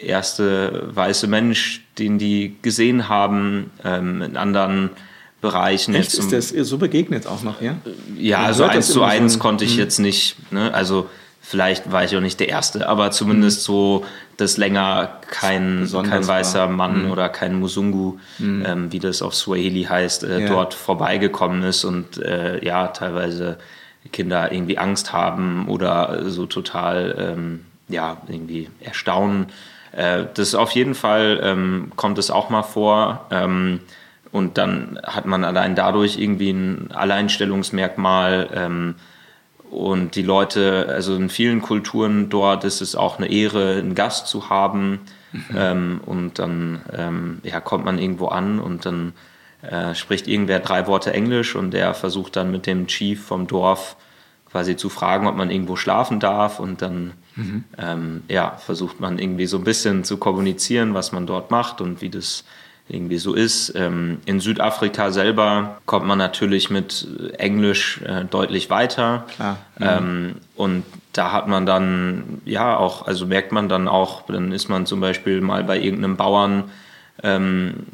[0.00, 4.90] erste weiße Mensch, den die gesehen haben, ähm, in anderen
[5.40, 5.94] Bereichen.
[5.94, 7.76] Echt, jetzt ist das so begegnet auch noch, ja?
[8.16, 9.78] Ja, Man also eins zu eins so konnte ich hm.
[9.78, 10.72] jetzt nicht, ne?
[10.72, 11.08] also
[11.40, 13.64] vielleicht war ich auch nicht der Erste, aber zumindest hm.
[13.64, 14.04] so,
[14.36, 17.10] dass länger kein, kein weißer Mann hm.
[17.10, 18.64] oder kein Musungu, hm.
[18.66, 20.48] ähm, wie das auf Swahili heißt, äh, ja.
[20.48, 23.58] dort vorbeigekommen ist und äh, ja, teilweise
[24.08, 29.46] Kinder irgendwie Angst haben oder so total ähm, ja, irgendwie erstaunen
[29.96, 33.26] äh, das auf jeden Fall ähm, kommt es auch mal vor.
[33.30, 33.80] Ähm,
[34.30, 38.48] und dann hat man allein dadurch irgendwie ein Alleinstellungsmerkmal.
[38.54, 38.94] Ähm,
[39.70, 44.26] und die Leute, also in vielen Kulturen dort ist es auch eine Ehre, einen Gast
[44.28, 45.00] zu haben.
[45.32, 45.44] Mhm.
[45.56, 49.14] Ähm, und dann ähm, ja, kommt man irgendwo an und dann
[49.70, 53.96] äh, spricht irgendwer drei Worte Englisch und der versucht dann mit dem Chief vom Dorf
[54.50, 57.64] quasi zu fragen, ob man irgendwo schlafen darf und dann mhm.
[57.78, 62.00] ähm, ja, versucht man irgendwie so ein bisschen zu kommunizieren, was man dort macht und
[62.00, 62.44] wie das
[62.88, 63.74] irgendwie so ist.
[63.74, 69.26] Ähm, in Südafrika selber kommt man natürlich mit Englisch äh, deutlich weiter.
[69.38, 69.86] Mhm.
[69.86, 74.68] Ähm, und da hat man dann, ja, auch, also merkt man dann auch, dann ist
[74.68, 76.70] man zum Beispiel mal bei irgendeinem Bauern
[77.22, 77.86] ähm,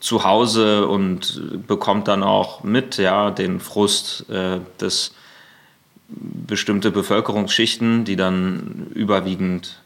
[0.00, 5.14] zu Hause und bekommt dann auch mit, ja, den Frust äh, des
[6.08, 9.80] bestimmte Bevölkerungsschichten, die dann überwiegend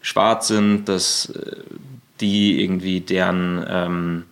[0.00, 1.56] schwarz sind, dass äh,
[2.20, 4.24] die irgendwie deren, ähm,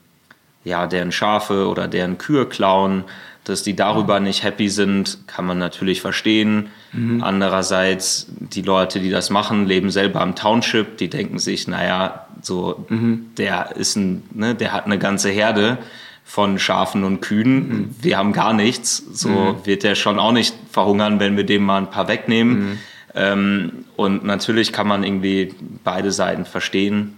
[0.65, 3.05] ja, deren Schafe oder deren Kühe klauen,
[3.45, 6.71] dass die darüber nicht happy sind, kann man natürlich verstehen.
[6.93, 7.23] Mhm.
[7.23, 12.87] Andererseits, die Leute, die das machen, leben selber im Township, die denken sich, naja, so,
[12.89, 13.27] mhm.
[13.37, 15.79] der ist ein, ne, der hat eine ganze Herde
[16.25, 17.69] von Schafen und Kühen.
[17.69, 17.95] Mhm.
[18.01, 19.03] Wir haben gar nichts.
[19.13, 19.67] So mhm.
[19.67, 22.59] wird er schon auch nicht verhungern, wenn wir dem mal ein paar wegnehmen.
[22.59, 22.79] Mhm.
[23.15, 27.17] Ähm, und natürlich kann man irgendwie beide Seiten verstehen.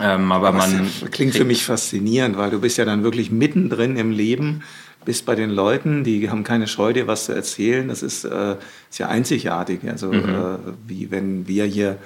[0.00, 3.30] Ähm, aber, aber man ja, klingt für mich faszinierend, weil du bist ja dann wirklich
[3.30, 4.62] mittendrin im Leben,
[5.04, 7.88] bist bei den Leuten, die haben keine Scheu, dir was zu erzählen.
[7.88, 8.56] Das ist, äh,
[8.90, 9.80] ist ja einzigartig.
[9.88, 10.28] Also mhm.
[10.28, 11.98] äh, wie wenn wir hier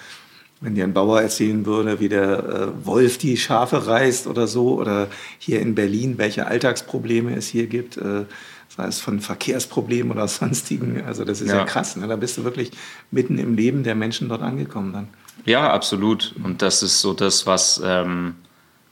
[0.60, 4.78] wenn dir ein Bauer erzählen würde, wie der äh, Wolf die Schafe reißt oder so,
[4.78, 8.24] oder hier in Berlin, welche Alltagsprobleme es hier gibt, äh,
[8.68, 11.96] sei es von Verkehrsproblemen oder sonstigen, also das ist ja, ja krass.
[11.96, 12.08] Ne?
[12.08, 12.72] Da bist du wirklich
[13.10, 15.08] mitten im Leben der Menschen dort angekommen dann.
[15.44, 16.34] Ja, absolut.
[16.42, 18.34] Und das ist so das, was ähm,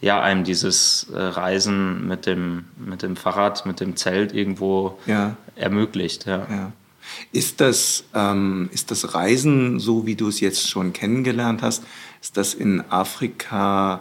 [0.00, 5.37] ja einem dieses äh, Reisen mit dem, mit dem Fahrrad, mit dem Zelt irgendwo ja.
[5.57, 6.26] ermöglicht.
[6.26, 6.46] Ja.
[6.48, 6.72] ja.
[7.33, 11.85] Ist das, ähm, ist das Reisen, so wie du es jetzt schon kennengelernt hast,
[12.20, 14.00] ist das in Afrika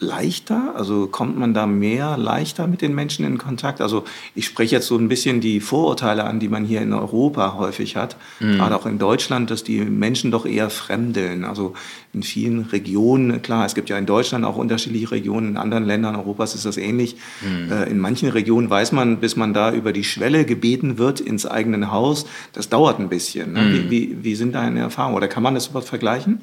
[0.00, 0.74] leichter?
[0.76, 3.80] Also kommt man da mehr leichter mit den Menschen in Kontakt?
[3.80, 7.54] Also ich spreche jetzt so ein bisschen die Vorurteile an, die man hier in Europa
[7.58, 8.56] häufig hat, mhm.
[8.56, 11.44] gerade auch in Deutschland, dass die Menschen doch eher fremdeln.
[11.44, 11.74] Also
[12.12, 16.14] in vielen Regionen, klar, es gibt ja in Deutschland auch unterschiedliche Regionen, in anderen Ländern
[16.14, 17.16] Europas ist das ähnlich.
[17.40, 17.72] Mhm.
[17.72, 21.44] Äh, in manchen Regionen weiß man, bis man da über die Schwelle gebeten wird ins
[21.44, 23.52] eigene Haus, das dauert ein bisschen.
[23.52, 23.62] Ne?
[23.62, 23.72] Mhm.
[23.72, 25.16] Wie, wie, wie sind deine Erfahrungen?
[25.16, 26.42] Oder kann man das überhaupt vergleichen?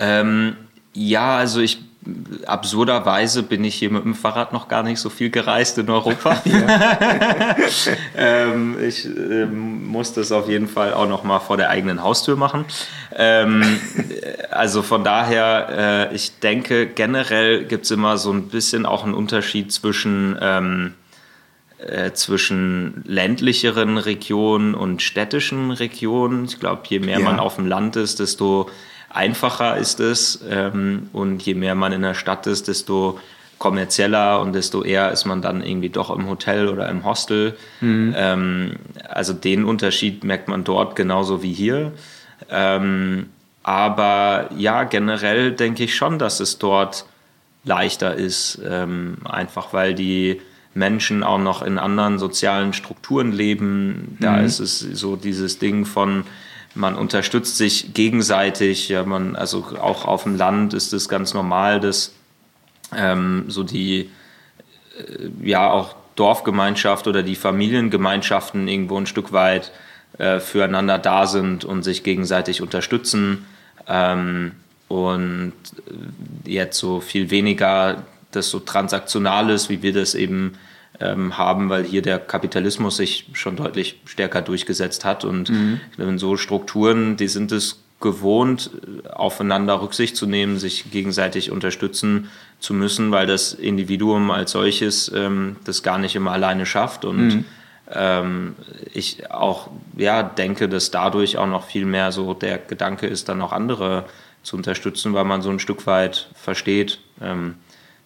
[0.00, 0.54] Ähm,
[0.92, 1.89] ja, also ich
[2.46, 6.42] absurderweise bin ich hier mit dem Fahrrad noch gar nicht so viel gereist in Europa.
[8.16, 12.36] ähm, ich ähm, muss das auf jeden Fall auch noch mal vor der eigenen Haustür
[12.36, 12.64] machen.
[13.14, 13.78] Ähm,
[14.50, 19.14] also von daher, äh, ich denke, generell gibt es immer so ein bisschen auch einen
[19.14, 20.94] Unterschied zwischen ähm,
[21.86, 26.44] äh, zwischen ländlicheren Regionen und städtischen Regionen.
[26.44, 27.24] Ich glaube, je mehr ja.
[27.24, 28.68] man auf dem Land ist, desto
[29.10, 30.40] einfacher ist es.
[30.48, 33.18] Ähm, und je mehr man in der Stadt ist, desto
[33.58, 37.56] kommerzieller und desto eher ist man dann irgendwie doch im Hotel oder im Hostel.
[37.80, 38.14] Mhm.
[38.16, 41.92] Ähm, also den Unterschied merkt man dort genauso wie hier.
[42.48, 43.28] Ähm,
[43.62, 47.04] aber ja, generell denke ich schon, dass es dort
[47.64, 50.40] leichter ist, ähm, einfach weil die
[50.72, 54.16] Menschen auch noch in anderen sozialen Strukturen leben.
[54.20, 54.44] Da mhm.
[54.44, 56.24] ist es so dieses Ding von,
[56.74, 58.88] man unterstützt sich gegenseitig.
[58.88, 62.12] Ja, man, also auch auf dem Land ist es ganz normal, dass
[62.96, 64.10] ähm, so die,
[64.98, 69.72] äh, ja, auch Dorfgemeinschaft oder die Familiengemeinschaften irgendwo ein Stück weit
[70.18, 73.46] äh, füreinander da sind und sich gegenseitig unterstützen.
[73.86, 74.52] Ähm,
[74.88, 75.52] und
[76.44, 78.02] jetzt so viel weniger
[78.32, 80.58] das so transaktional ist, wie wir das eben
[81.00, 85.24] ähm, haben, weil hier der Kapitalismus sich schon deutlich stärker durchgesetzt hat.
[85.24, 86.18] Und mhm.
[86.18, 88.70] so Strukturen, die sind es gewohnt,
[89.12, 95.56] aufeinander Rücksicht zu nehmen, sich gegenseitig unterstützen zu müssen, weil das Individuum als solches ähm,
[95.64, 97.04] das gar nicht immer alleine schafft.
[97.04, 97.44] Und mhm.
[97.92, 98.54] ähm,
[98.92, 103.42] ich auch ja, denke, dass dadurch auch noch viel mehr so der Gedanke ist, dann
[103.42, 104.06] auch andere
[104.42, 107.56] zu unterstützen, weil man so ein Stück weit versteht, ähm,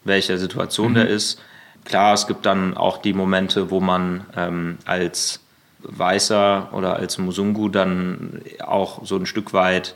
[0.02, 0.94] welcher Situation mhm.
[0.94, 1.40] der ist.
[1.84, 5.40] Klar, es gibt dann auch die Momente, wo man ähm, als
[5.80, 9.94] Weißer oder als Musungu dann auch so ein Stück weit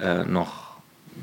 [0.00, 0.68] äh, noch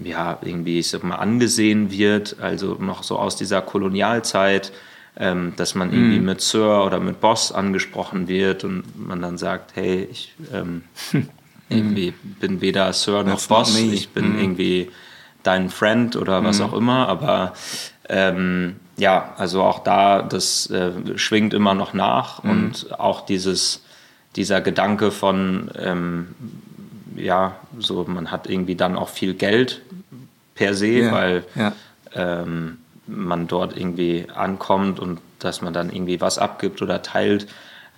[0.03, 4.73] ja, irgendwie, ich sag mal, angesehen wird, also noch so aus dieser Kolonialzeit,
[5.17, 6.25] ähm, dass man irgendwie mhm.
[6.25, 10.83] mit Sir oder mit Boss angesprochen wird und man dann sagt, hey, ich ähm,
[11.69, 14.39] irgendwie bin weder Sir noch That's Boss, ich bin mhm.
[14.39, 14.91] irgendwie
[15.43, 16.65] dein Friend oder was mhm.
[16.65, 17.53] auch immer, aber
[18.09, 22.49] ähm, ja, also auch da, das äh, schwingt immer noch nach mhm.
[22.49, 23.83] und auch dieses,
[24.35, 26.35] dieser Gedanke von, ähm,
[27.15, 29.81] ja, so man hat irgendwie dann auch viel Geld
[30.55, 31.11] per se, ja.
[31.11, 31.73] weil ja.
[32.13, 37.47] Ähm, man dort irgendwie ankommt und dass man dann irgendwie was abgibt oder teilt.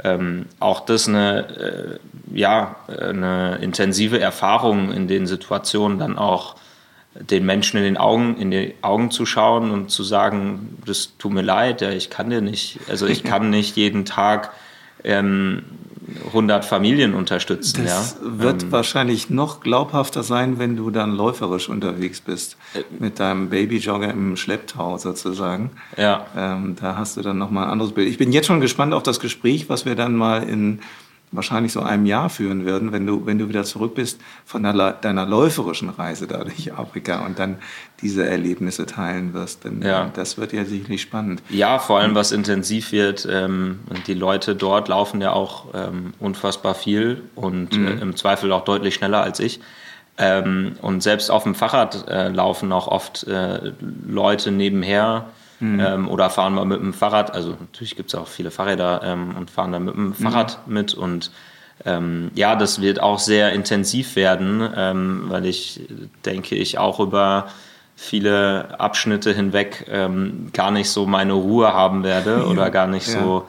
[0.04, 2.00] Ähm, auch das eine,
[2.34, 6.56] äh, ja, eine intensive Erfahrung in den Situationen dann auch
[7.19, 11.34] den Menschen in den Augen, in die Augen zu schauen und zu sagen, das tut
[11.34, 14.51] mir leid, ja, ich kann dir nicht, also ich kann nicht jeden Tag
[15.03, 15.63] ähm,
[16.27, 17.84] 100 Familien unterstützen.
[17.84, 18.39] Das ja.
[18.39, 23.49] wird ähm, wahrscheinlich noch glaubhafter sein, wenn du dann läuferisch unterwegs bist, äh, mit deinem
[23.49, 25.71] Babyjogger im Schlepptau sozusagen.
[25.97, 26.25] Ja.
[26.36, 28.08] Ähm, da hast du dann nochmal ein anderes Bild.
[28.08, 30.80] Ich bin jetzt schon gespannt auf das Gespräch, was wir dann mal in
[31.32, 34.94] wahrscheinlich so einem Jahr führen würden, wenn du, wenn du wieder zurück bist von deiner,
[34.94, 37.58] deiner läuferischen Reise da durch Afrika und dann
[38.02, 39.66] diese Erlebnisse teilen wirst.
[39.66, 40.10] Denn ja.
[40.13, 41.42] das wird ja sicherlich spannend.
[41.50, 43.28] Ja, vor allem was intensiv wird.
[43.30, 47.88] Ähm, die Leute dort laufen ja auch ähm, unfassbar viel und mhm.
[47.88, 49.60] äh, im Zweifel auch deutlich schneller als ich.
[50.18, 53.74] Ähm, und selbst auf dem Fahrrad äh, laufen auch oft äh,
[54.08, 55.26] Leute nebenher,
[55.60, 55.80] Mhm.
[55.80, 57.34] Ähm, oder fahren mal mit dem Fahrrad.
[57.34, 60.74] Also natürlich gibt es auch viele Fahrräder ähm, und fahren dann mit dem Fahrrad mhm.
[60.74, 60.93] mit.
[60.93, 61.32] Und
[61.86, 65.82] ähm, ja, das wird auch sehr intensiv werden, ähm, weil ich
[66.26, 67.48] denke, ich auch über
[67.96, 72.43] viele Abschnitte hinweg ähm, gar nicht so meine Ruhe haben werde ja.
[72.43, 73.20] oder gar nicht ja.
[73.20, 73.48] so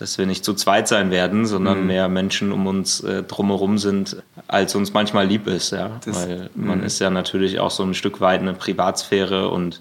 [0.00, 1.86] dass wir nicht zu zweit sein werden, sondern mhm.
[1.88, 5.72] mehr Menschen um uns äh, drumherum sind, als uns manchmal lieb ist.
[5.72, 5.98] Ja?
[6.04, 6.84] Das, Weil man mhm.
[6.84, 9.80] ist ja natürlich auch so ein Stück weit eine Privatsphäre und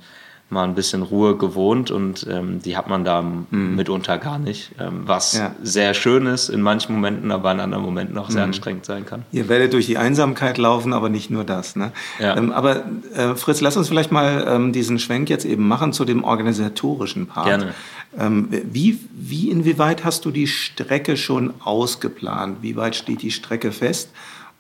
[0.49, 3.75] mal ein bisschen Ruhe gewohnt und ähm, die hat man da mhm.
[3.75, 5.53] mitunter gar nicht, ähm, was ja.
[5.61, 8.49] sehr schön ist in manchen Momenten, aber in anderen Momenten auch sehr mhm.
[8.49, 9.23] anstrengend sein kann.
[9.33, 11.75] Ihr werdet durch die Einsamkeit laufen, aber nicht nur das.
[11.75, 11.91] Ne?
[12.19, 12.37] Ja.
[12.37, 16.05] Ähm, aber äh, Fritz, lass uns vielleicht mal ähm, diesen Schwenk jetzt eben machen zu
[16.05, 17.47] dem organisatorischen Part.
[17.47, 17.73] Gerne.
[18.17, 22.59] Ähm, wie, wie inwieweit hast du die Strecke schon ausgeplant?
[22.61, 24.11] Wie weit steht die Strecke fest?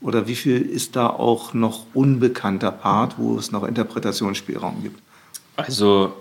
[0.01, 5.01] Oder wie viel ist da auch noch unbekannter Part, wo es noch Interpretationsspielraum gibt?
[5.57, 6.13] Also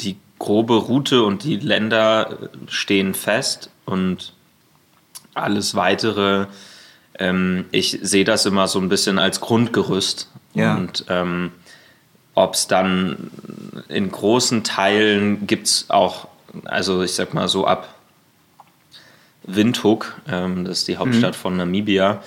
[0.00, 4.34] die grobe Route und die Länder stehen fest und
[5.34, 6.46] alles weitere,
[7.18, 10.28] ähm, ich sehe das immer so ein bisschen als Grundgerüst.
[10.54, 10.74] Ja.
[10.74, 11.52] Und ähm,
[12.34, 13.30] ob es dann
[13.88, 16.28] in großen Teilen gibt es auch,
[16.64, 17.94] also ich sag mal so ab
[19.44, 21.38] Windhoek, ähm, das ist die Hauptstadt mhm.
[21.38, 22.22] von Namibia,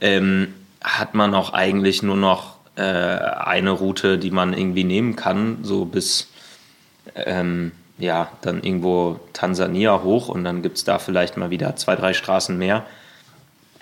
[0.00, 5.58] ähm, hat man auch eigentlich nur noch äh, eine Route, die man irgendwie nehmen kann,
[5.62, 6.28] so bis
[7.14, 11.96] ähm, ja, dann irgendwo Tansania hoch und dann gibt es da vielleicht mal wieder zwei,
[11.96, 12.84] drei Straßen mehr.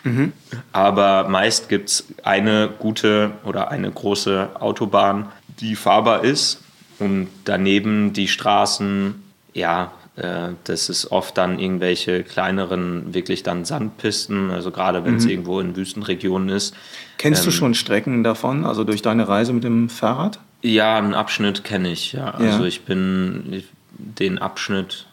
[0.03, 0.33] Mhm.
[0.73, 6.63] Aber meist gibt es eine gute oder eine große Autobahn, die fahrbar ist
[6.99, 9.23] und daneben die Straßen,
[9.53, 15.31] ja, das ist oft dann irgendwelche kleineren, wirklich dann Sandpisten, also gerade wenn es mhm.
[15.31, 16.75] irgendwo in Wüstenregionen ist.
[17.17, 20.39] Kennst ähm, du schon Strecken davon, also durch deine Reise mit dem Fahrrad?
[20.63, 22.35] Ja, einen Abschnitt kenne ich, ja.
[22.39, 22.53] ja.
[22.53, 25.07] Also ich bin den Abschnitt,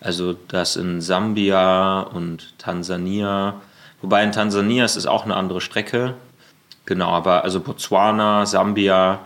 [0.00, 3.60] also das in Sambia und Tansania,
[4.00, 6.14] wobei in Tansania ist es auch eine andere Strecke.
[6.84, 9.20] Genau, aber also Botswana, Sambia,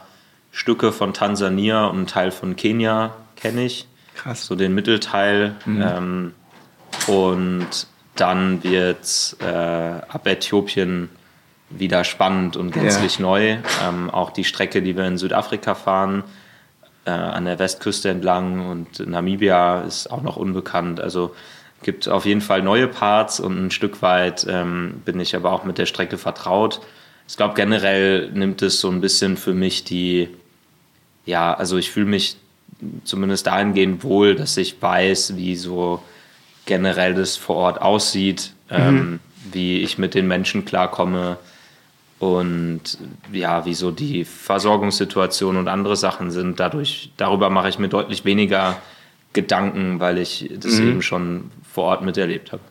[0.53, 3.87] Stücke von Tansania und Teil von Kenia kenne ich.
[4.17, 4.47] Krass.
[4.47, 5.55] So den Mittelteil.
[5.65, 5.83] Mhm.
[5.83, 6.35] Ähm,
[7.07, 11.11] und dann wird äh, ab Äthiopien
[11.71, 13.23] wieder spannend und gänzlich ja.
[13.23, 13.57] neu.
[13.85, 16.25] Ähm, auch die Strecke, die wir in Südafrika fahren,
[17.05, 21.01] äh, an der Westküste entlang und Namibia ist auch noch unbekannt.
[21.01, 21.35] Also
[21.83, 25.65] gibt auf jeden Fall neue Parts und ein Stück weit ähm, bin ich aber auch
[25.65, 26.81] mit der Strecke vertraut.
[27.29, 30.29] Ich glaube, generell nimmt es so ein bisschen für mich die,
[31.25, 32.37] ja, also ich fühle mich
[33.05, 36.03] zumindest dahingehend wohl, dass ich weiß, wie so
[36.67, 38.77] generell das vor Ort aussieht, mhm.
[38.77, 39.21] ähm,
[39.53, 41.39] wie ich mit den Menschen klarkomme
[42.19, 42.83] und
[43.33, 46.59] ja, wie so die Versorgungssituation und andere Sachen sind.
[46.61, 48.81] Dadurch, darüber mache ich mir deutlich weniger
[49.33, 50.89] Gedanken, weil ich das mhm.
[50.89, 52.63] eben schon vor Ort miterlebt habe.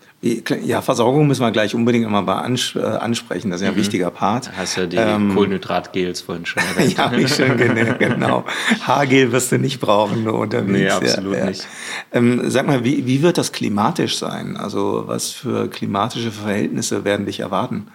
[0.63, 3.51] Ja, Versorgung müssen wir gleich unbedingt immer mal äh, ansprechen.
[3.51, 3.79] Das ist ja ein mhm.
[3.79, 4.49] wichtiger Part.
[4.57, 6.97] Hast du die ähm, Kohlenhydratgels vorhin schon erwähnt.
[6.97, 7.55] ja, ich schon,
[7.99, 8.43] genau.
[8.81, 10.69] Haargel wirst du nicht brauchen, nur unterwegs.
[10.69, 11.45] Nee, absolut ja, ja.
[11.45, 11.67] nicht.
[12.11, 14.57] Ähm, sag mal, wie, wie wird das klimatisch sein?
[14.57, 17.89] Also was für klimatische Verhältnisse werden dich erwarten?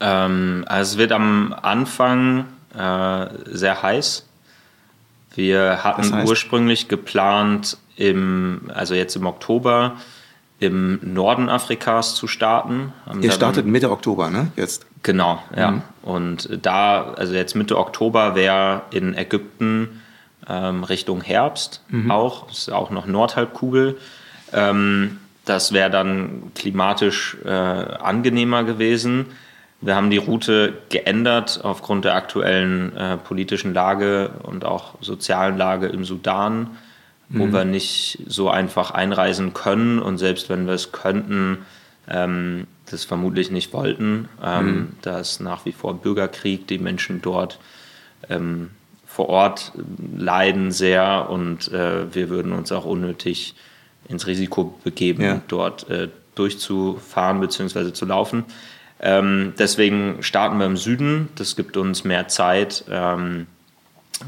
[0.00, 4.26] Ähm, also es wird am Anfang äh, sehr heiß.
[5.36, 6.28] Wir hatten das heißt?
[6.28, 9.98] ursprünglich geplant, im, also jetzt im Oktober,
[10.64, 12.92] im Norden Afrikas zu starten.
[13.20, 14.48] Ihr startet Mitte Oktober, ne?
[14.56, 14.86] Jetzt.
[15.02, 15.72] Genau, ja.
[15.72, 15.82] Mhm.
[16.02, 20.02] Und da, also jetzt Mitte Oktober wäre in Ägypten
[20.48, 22.10] ähm, Richtung Herbst mhm.
[22.10, 23.98] auch, ist auch noch Nordhalbkugel.
[24.52, 29.26] Ähm, das wäre dann klimatisch äh, angenehmer gewesen.
[29.80, 35.88] Wir haben die Route geändert aufgrund der aktuellen äh, politischen Lage und auch sozialen Lage
[35.88, 36.70] im Sudan
[37.28, 37.52] wo mhm.
[37.52, 41.58] wir nicht so einfach einreisen können und selbst wenn wir es könnten,
[42.08, 44.28] ähm, das vermutlich nicht wollten.
[44.42, 44.88] Ähm, mhm.
[45.02, 47.58] Da ist nach wie vor Bürgerkrieg, die Menschen dort
[48.28, 48.70] ähm,
[49.06, 49.72] vor Ort
[50.16, 53.54] leiden sehr und äh, wir würden uns auch unnötig
[54.08, 55.40] ins Risiko begeben, ja.
[55.48, 57.92] dort äh, durchzufahren bzw.
[57.92, 58.44] zu laufen.
[59.00, 61.28] Ähm, deswegen starten wir im Süden.
[61.36, 63.46] Das gibt uns mehr Zeit ähm,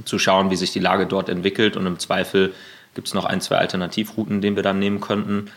[0.05, 2.53] zu schauen, wie sich die Lage dort entwickelt und im Zweifel
[2.97, 5.51] gibt es noch ein, zwei Alternativrouten, den wir dann nehmen könnten.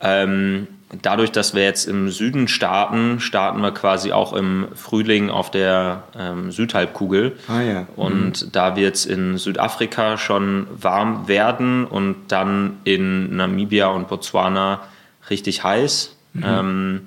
[0.00, 0.68] Ähm,
[1.00, 6.04] dadurch, dass wir jetzt im Süden starten, starten wir quasi auch im Frühling auf der
[6.16, 7.36] ähm, Südhalbkugel.
[7.48, 7.86] Ah, ja.
[7.96, 8.52] Und mhm.
[8.52, 14.82] da wird es in Südafrika schon warm werden und dann in Namibia und Botswana
[15.30, 16.16] richtig heiß.
[16.34, 16.44] Mhm.
[16.46, 17.00] Ähm,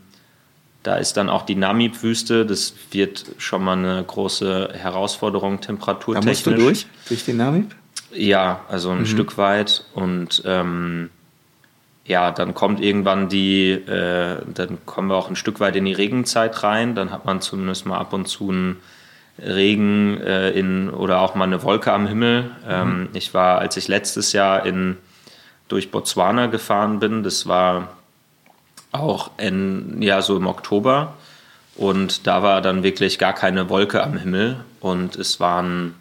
[0.84, 2.46] da ist dann auch die Namib-Wüste.
[2.46, 6.44] Das wird schon mal eine große Herausforderung temperaturtechnisch.
[6.44, 7.76] Da musst du durch, durch den Namib?
[8.12, 9.06] Ja, also ein mhm.
[9.06, 9.86] Stück weit.
[9.94, 11.10] Und ähm,
[12.06, 15.94] ja, dann kommt irgendwann die, äh, dann kommen wir auch ein Stück weit in die
[15.94, 16.96] Regenzeit rein.
[16.96, 18.78] Dann hat man zumindest mal ab und zu einen
[19.40, 22.52] Regen äh, in oder auch mal eine Wolke am Himmel.
[22.68, 23.10] Ähm, mhm.
[23.14, 24.98] ich war, als ich letztes Jahr in,
[25.68, 27.90] durch Botswana gefahren bin, das war
[28.92, 31.16] auch in, ja, so im Oktober.
[31.76, 34.58] Und da war dann wirklich gar keine Wolke am Himmel.
[34.80, 35.96] Und es waren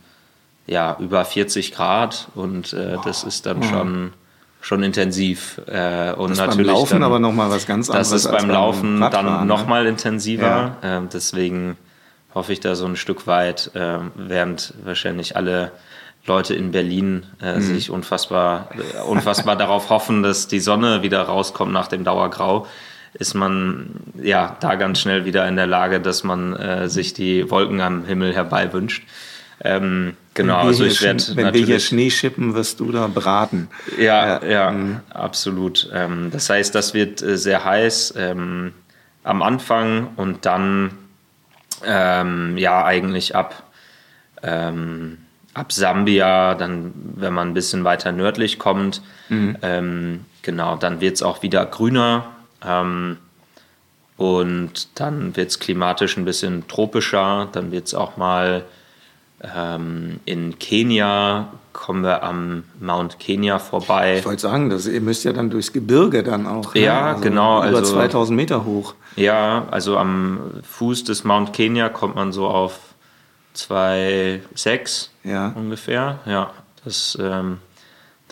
[0.67, 4.13] ja, über 40 Grad und äh, das ist dann schon,
[4.61, 5.61] schon intensiv.
[5.67, 8.11] Äh, und das natürlich beim Laufen dann, aber nochmal was ganz anderes.
[8.11, 9.45] Das ist beim Laufen beim dann ne?
[9.45, 10.77] nochmal intensiver.
[10.83, 10.99] Ja.
[10.99, 11.77] Äh, deswegen
[12.35, 15.73] hoffe ich da so ein Stück weit, äh, während wahrscheinlich alle
[16.27, 17.61] Leute in Berlin äh, mhm.
[17.61, 22.67] sich unfassbar, äh, unfassbar darauf hoffen, dass die Sonne wieder rauskommt nach dem Dauergrau,
[23.13, 27.51] ist man ja da ganz schnell wieder in der Lage, dass man äh, sich die
[27.51, 29.05] Wolken am Himmel herbei wünscht.
[29.65, 31.25] Ähm, genau, also ich werde.
[31.35, 33.69] Wenn wir hier Schnee schippen, wirst du da braten.
[33.99, 35.01] Ja, ja, ja mhm.
[35.09, 35.89] absolut.
[35.93, 38.75] Ähm, das heißt, das wird äh, sehr heiß ähm,
[39.25, 40.93] am Anfang und dann
[41.85, 43.63] ähm, ja eigentlich ab,
[44.43, 45.19] ähm,
[45.55, 49.01] ab Sambia, dann, wenn man ein bisschen weiter nördlich kommt,
[49.31, 49.57] mhm.
[49.63, 52.27] Ähm, genau, dann wird es auch wieder grüner.
[52.63, 53.17] Ähm,
[54.17, 58.65] und dann wird es klimatisch ein bisschen tropischer, dann wird es auch mal
[59.55, 64.19] Ähm, in Kenia kommen wir am Mount Kenya vorbei.
[64.19, 66.75] Ich wollte sagen, das, ihr müsst ja dann durchs Gebirge dann auch.
[66.75, 66.83] Ne?
[66.83, 67.67] Ja, also genau.
[67.67, 68.95] Über also, 2000 Meter hoch.
[69.17, 72.79] Ja, also am Fuß des Mount Kenya kommt man so auf
[73.57, 75.53] 2,6 ja.
[75.55, 76.21] ungefähr.
[76.27, 76.51] Ja,
[76.85, 77.59] das, ähm,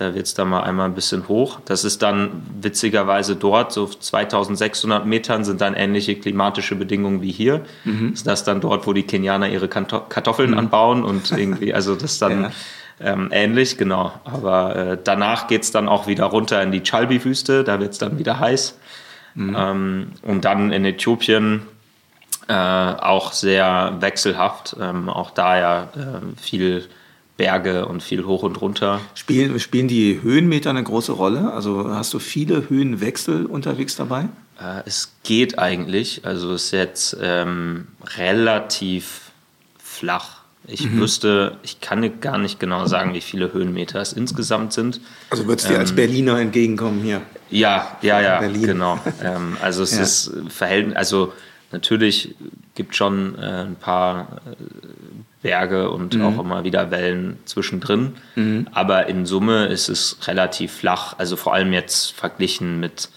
[0.02, 1.60] da wird es dann mal einmal ein bisschen hoch.
[1.64, 7.62] Das ist dann witzigerweise dort, so 2600 Metern sind dann ähnliche klimatische Bedingungen wie hier.
[7.84, 8.12] Mhm.
[8.12, 10.58] Ist das dann dort, wo die Kenianer ihre Kartoffeln mhm.
[10.58, 12.42] anbauen und irgendwie, also das dann.
[12.42, 12.50] Ja
[13.00, 14.12] ähm, ähnlich, genau.
[14.24, 17.98] Aber äh, danach geht es dann auch wieder runter in die Chalbi-Wüste, da wird es
[17.98, 18.78] dann wieder heiß.
[19.34, 19.56] Mhm.
[19.58, 21.62] Ähm, und dann in Äthiopien
[22.48, 26.88] äh, auch sehr wechselhaft, ähm, auch da ja äh, viel
[27.42, 29.00] Berge und viel hoch und runter.
[29.14, 31.52] Spielen, spielen die Höhenmeter eine große Rolle?
[31.52, 34.28] Also hast du viele Höhenwechsel unterwegs dabei?
[34.60, 36.24] Äh, es geht eigentlich.
[36.24, 39.32] Also es ist jetzt ähm, relativ
[39.82, 41.00] flach ich mhm.
[41.00, 45.00] wüsste, ich kann gar nicht genau sagen, wie viele Höhenmeter es insgesamt sind.
[45.28, 47.22] Also würdest du dir ähm, als Berliner entgegenkommen hier?
[47.50, 48.62] Ja, ja, ja, Berlin.
[48.62, 49.00] genau.
[49.22, 50.02] ähm, also es ja.
[50.02, 51.32] ist Verhältnis, also
[51.72, 52.36] natürlich
[52.76, 54.54] gibt schon äh, ein paar äh,
[55.42, 56.22] Berge und mhm.
[56.22, 58.68] auch immer wieder Wellen zwischendrin, mhm.
[58.72, 61.14] aber in Summe ist es relativ flach.
[61.18, 63.08] Also vor allem jetzt verglichen mit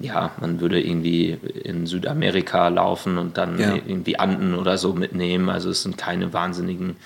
[0.00, 3.74] ja, man würde irgendwie in Südamerika laufen und dann ja.
[3.74, 5.50] irgendwie Anden oder so mitnehmen.
[5.50, 6.96] Also es sind keine wahnsinnigen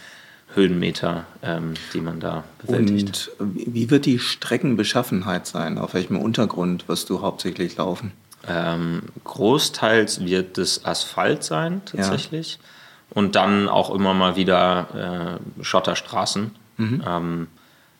[0.55, 3.31] Höhenmeter, ähm, die man da bewältigt.
[3.39, 5.79] Und wie wird die Streckenbeschaffenheit sein?
[5.79, 8.13] Auf welchem Untergrund wirst du hauptsächlich laufen?
[8.47, 12.55] Ähm, großteils wird es Asphalt sein, tatsächlich.
[12.55, 12.69] Ja.
[13.15, 16.51] Und dann auch immer mal wieder äh, Schotterstraßen.
[16.79, 17.03] Mhm.
[17.07, 17.47] Ähm,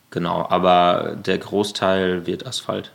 [0.09, 2.91] genau, aber der Großteil wird Asphalt.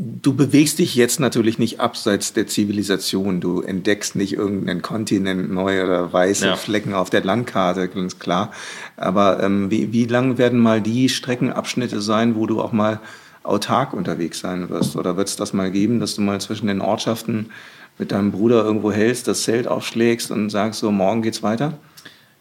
[0.00, 3.40] Du bewegst dich jetzt natürlich nicht abseits der Zivilisation.
[3.40, 6.56] Du entdeckst nicht irgendeinen Kontinent neu oder weiße ja.
[6.56, 8.52] Flecken auf der Landkarte, ganz klar.
[8.96, 13.00] Aber ähm, wie, wie lang werden mal die Streckenabschnitte sein, wo du auch mal
[13.42, 14.94] autark unterwegs sein wirst?
[14.94, 17.50] Oder wird es das mal geben, dass du mal zwischen den Ortschaften
[17.98, 21.74] mit deinem Bruder irgendwo hältst, das Zelt aufschlägst und sagst so, morgen geht's weiter?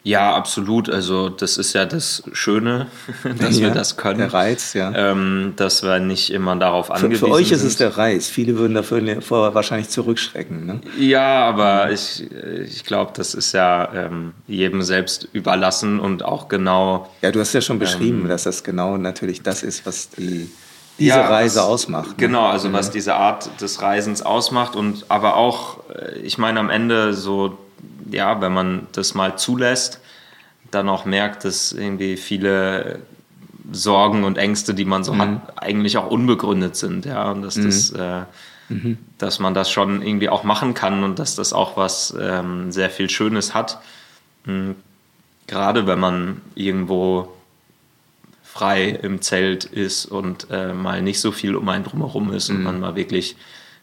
[0.07, 0.89] Ja, absolut.
[0.89, 2.87] Also das ist ja das Schöne,
[3.39, 4.19] dass ja, wir das können.
[4.19, 4.93] Der Reiz, ja.
[4.95, 7.27] Ähm, dass wir nicht immer darauf angewiesen sind.
[7.27, 8.29] Für euch ist es der Reiz.
[8.29, 9.21] Viele würden dafür
[9.53, 10.65] wahrscheinlich zurückschrecken.
[10.65, 10.81] Ne?
[10.97, 12.25] Ja, aber ich,
[12.63, 17.09] ich glaube, das ist ja ähm, jedem selbst überlassen und auch genau.
[17.21, 20.49] Ja, du hast ja schon beschrieben, ähm, dass das genau natürlich das ist, was die
[20.99, 22.09] diese ja, Reise ausmacht.
[22.09, 22.15] Ne?
[22.17, 26.69] Genau, also was diese Art des Reisens ausmacht und aber auch, äh, ich meine am
[26.69, 27.57] Ende so
[28.11, 29.99] ja, wenn man das mal zulässt,
[30.71, 32.99] dann auch merkt, dass irgendwie viele
[33.71, 35.21] Sorgen und Ängste, die man so mhm.
[35.21, 37.65] hat, eigentlich auch unbegründet sind, ja, und dass mhm.
[37.65, 38.21] das, äh,
[38.69, 38.97] mhm.
[39.17, 42.89] dass man das schon irgendwie auch machen kann und dass das auch was ähm, sehr
[42.89, 43.79] viel Schönes hat.
[44.45, 44.75] Mhm.
[45.47, 47.33] Gerade wenn man irgendwo
[48.57, 52.57] frei im Zelt ist und äh, mal nicht so viel um einen drumherum ist und
[52.57, 52.63] mhm.
[52.63, 53.35] man mal wirklich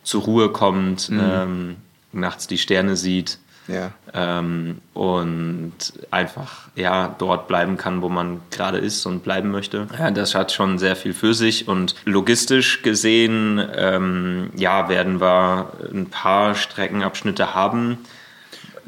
[0.02, 1.20] zur Ruhe kommt, mhm.
[1.22, 1.76] ähm,
[2.12, 3.92] nachts die Sterne sieht ja.
[4.12, 5.72] Ähm, und
[6.10, 9.86] einfach ja dort bleiben kann, wo man gerade ist und bleiben möchte.
[9.98, 15.72] Ja, das hat schon sehr viel für sich und logistisch gesehen ähm, ja werden wir
[15.92, 17.98] ein paar Streckenabschnitte haben,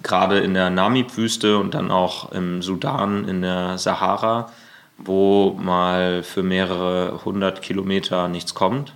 [0.03, 4.51] gerade in der Namib-Wüste und dann auch im Sudan in der Sahara,
[4.99, 8.95] wo mal für mehrere hundert Kilometer nichts kommt.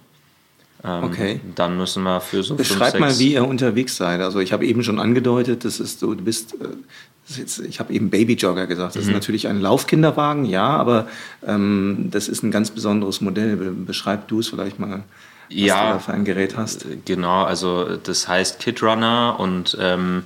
[0.83, 1.41] Ähm, okay.
[1.55, 4.21] Dann müssen wir für so Beschreib fünf, mal, wie ihr unterwegs seid.
[4.21, 7.93] Also ich habe eben schon angedeutet, das ist so, du bist, äh, jetzt, ich habe
[7.93, 8.97] eben Babyjogger gesagt.
[8.97, 9.11] Das mhm.
[9.11, 11.07] ist natürlich ein Laufkinderwagen, ja, aber
[11.47, 13.57] ähm, das ist ein ganz besonderes Modell.
[13.57, 15.03] Beschreib du es vielleicht mal, was
[15.51, 16.87] ja, du da für ein Gerät hast.
[16.87, 20.23] Äh, genau, also das heißt Kidrunner und ähm,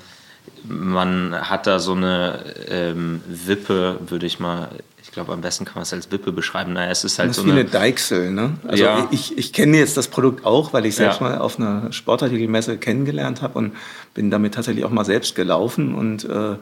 [0.63, 4.69] man hat da so eine ähm, Wippe, würde ich mal
[5.15, 6.73] glaube, am besten kann man es als Wippe beschreiben.
[6.73, 8.55] Naja, es ist halt das so ist wie eine Deichsel, ne?
[8.67, 9.09] Also ja.
[9.11, 11.29] ich, ich kenne jetzt das Produkt auch, weil ich selbst ja.
[11.29, 13.73] mal auf einer Sportartikelmesse kennengelernt habe und
[14.15, 16.57] bin damit tatsächlich auch mal selbst gelaufen und äh,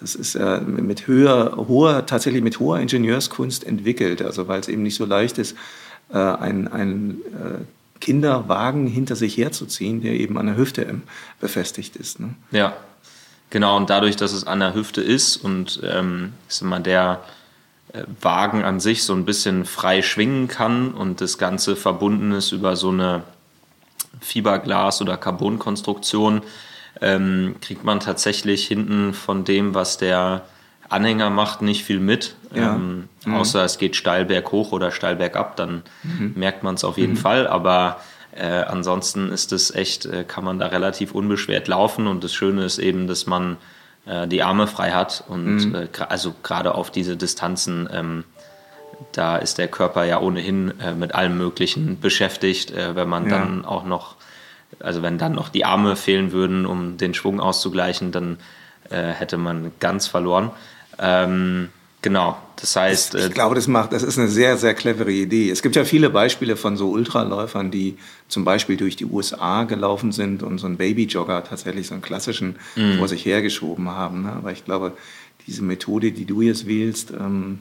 [0.00, 4.82] das ist äh, mit höher, hoher, tatsächlich mit hoher Ingenieurskunst entwickelt, also weil es eben
[4.82, 5.56] nicht so leicht ist,
[6.12, 10.86] äh, ein, ein äh, Kinderwagen hinter sich herzuziehen, der eben an der Hüfte
[11.40, 12.20] befestigt ist.
[12.20, 12.34] Ne?
[12.52, 12.76] Ja,
[13.50, 13.76] genau.
[13.76, 17.37] Und dadurch, dass es an der Hüfte ist und ähm, ist immer der äh,
[18.20, 22.76] Wagen an sich so ein bisschen frei schwingen kann und das Ganze verbunden ist über
[22.76, 23.22] so eine
[24.20, 26.42] Fiberglas- oder Carbonkonstruktion,
[27.00, 30.42] ähm, kriegt man tatsächlich hinten von dem, was der
[30.88, 32.34] Anhänger macht, nicht viel mit.
[32.54, 32.74] Ja.
[32.74, 33.34] Ähm, mhm.
[33.34, 36.32] Außer es geht steil berghoch oder steil bergab, dann mhm.
[36.34, 37.18] merkt man es auf jeden mhm.
[37.18, 37.46] Fall.
[37.46, 38.00] Aber
[38.32, 42.06] äh, ansonsten ist es echt, äh, kann man da relativ unbeschwert laufen.
[42.06, 43.56] Und das Schöne ist eben, dass man äh,
[44.28, 45.24] die Arme frei hat.
[45.28, 45.74] Und mhm.
[45.74, 48.24] äh, also gerade auf diese Distanzen, ähm,
[49.12, 52.70] da ist der Körper ja ohnehin äh, mit allem Möglichen beschäftigt.
[52.70, 53.38] Äh, wenn man ja.
[53.38, 54.16] dann auch noch,
[54.80, 58.38] also wenn dann noch die Arme fehlen würden, um den Schwung auszugleichen, dann
[58.90, 60.50] äh, hätte man ganz verloren.
[60.98, 63.14] Ähm, Genau, das heißt.
[63.14, 65.50] Ich, ich äh, glaube, das macht, das ist eine sehr, sehr clevere Idee.
[65.50, 67.96] Es gibt ja viele Beispiele von so Ultraläufern, die
[68.28, 72.56] zum Beispiel durch die USA gelaufen sind und so einen Babyjogger tatsächlich so einen klassischen
[72.76, 72.98] mm.
[72.98, 74.22] vor sich hergeschoben haben.
[74.22, 74.32] Ne?
[74.32, 74.92] Aber ich glaube,
[75.46, 77.60] diese Methode, die du jetzt wählst, ähm,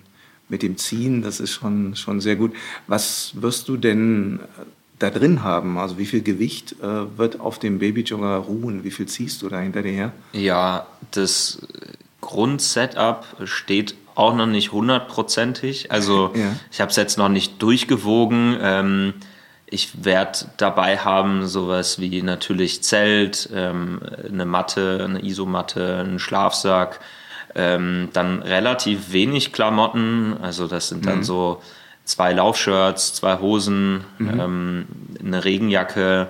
[0.50, 2.54] mit dem Ziehen, das ist schon, schon sehr gut.
[2.86, 4.64] Was wirst du denn äh,
[5.00, 5.80] da drin haben?
[5.80, 8.84] Also wie viel Gewicht äh, wird auf dem Babyjogger ruhen?
[8.84, 10.12] Wie viel ziehst du da hinter dir her?
[10.34, 11.60] Ja, das
[12.22, 15.92] Grundsetup steht auch noch nicht hundertprozentig.
[15.92, 16.54] Also ja.
[16.72, 18.58] ich habe es jetzt noch nicht durchgewogen.
[18.60, 19.14] Ähm,
[19.68, 27.00] ich werde dabei haben sowas wie natürlich Zelt, ähm, eine Matte, eine Isomatte, einen Schlafsack,
[27.54, 30.38] ähm, dann relativ wenig Klamotten.
[30.42, 31.24] Also das sind dann mhm.
[31.24, 31.62] so
[32.04, 34.40] zwei Laufshirts, zwei Hosen, mhm.
[34.40, 34.88] ähm,
[35.24, 36.30] eine Regenjacke,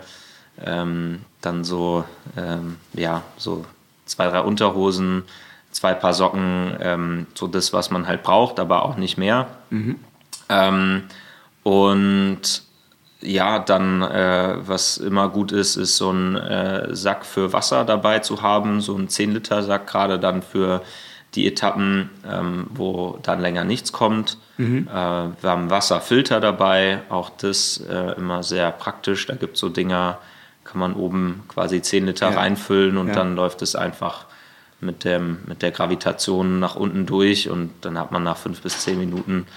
[0.65, 2.03] ähm, dann so
[2.35, 3.63] ähm, ja so
[4.05, 5.23] zwei drei Unterhosen
[5.77, 9.45] zwei Paar Socken, ähm, so das, was man halt braucht, aber auch nicht mehr.
[9.69, 9.97] Mhm.
[10.49, 11.03] Ähm,
[11.61, 12.63] und
[13.21, 18.19] ja, dann, äh, was immer gut ist, ist so ein äh, Sack für Wasser dabei
[18.19, 20.81] zu haben, so ein 10-Liter-Sack, gerade dann für
[21.35, 24.39] die Etappen, ähm, wo dann länger nichts kommt.
[24.57, 24.87] Mhm.
[24.87, 29.27] Äh, wir haben Wasserfilter dabei, auch das äh, immer sehr praktisch.
[29.27, 30.17] Da gibt es so Dinger,
[30.63, 32.39] kann man oben quasi 10 Liter ja.
[32.39, 33.13] reinfüllen und ja.
[33.13, 34.25] dann läuft es einfach
[34.79, 38.79] mit, dem, mit der Gravitation nach unten durch und dann hat man nach fünf bis
[38.79, 39.47] zehn Minuten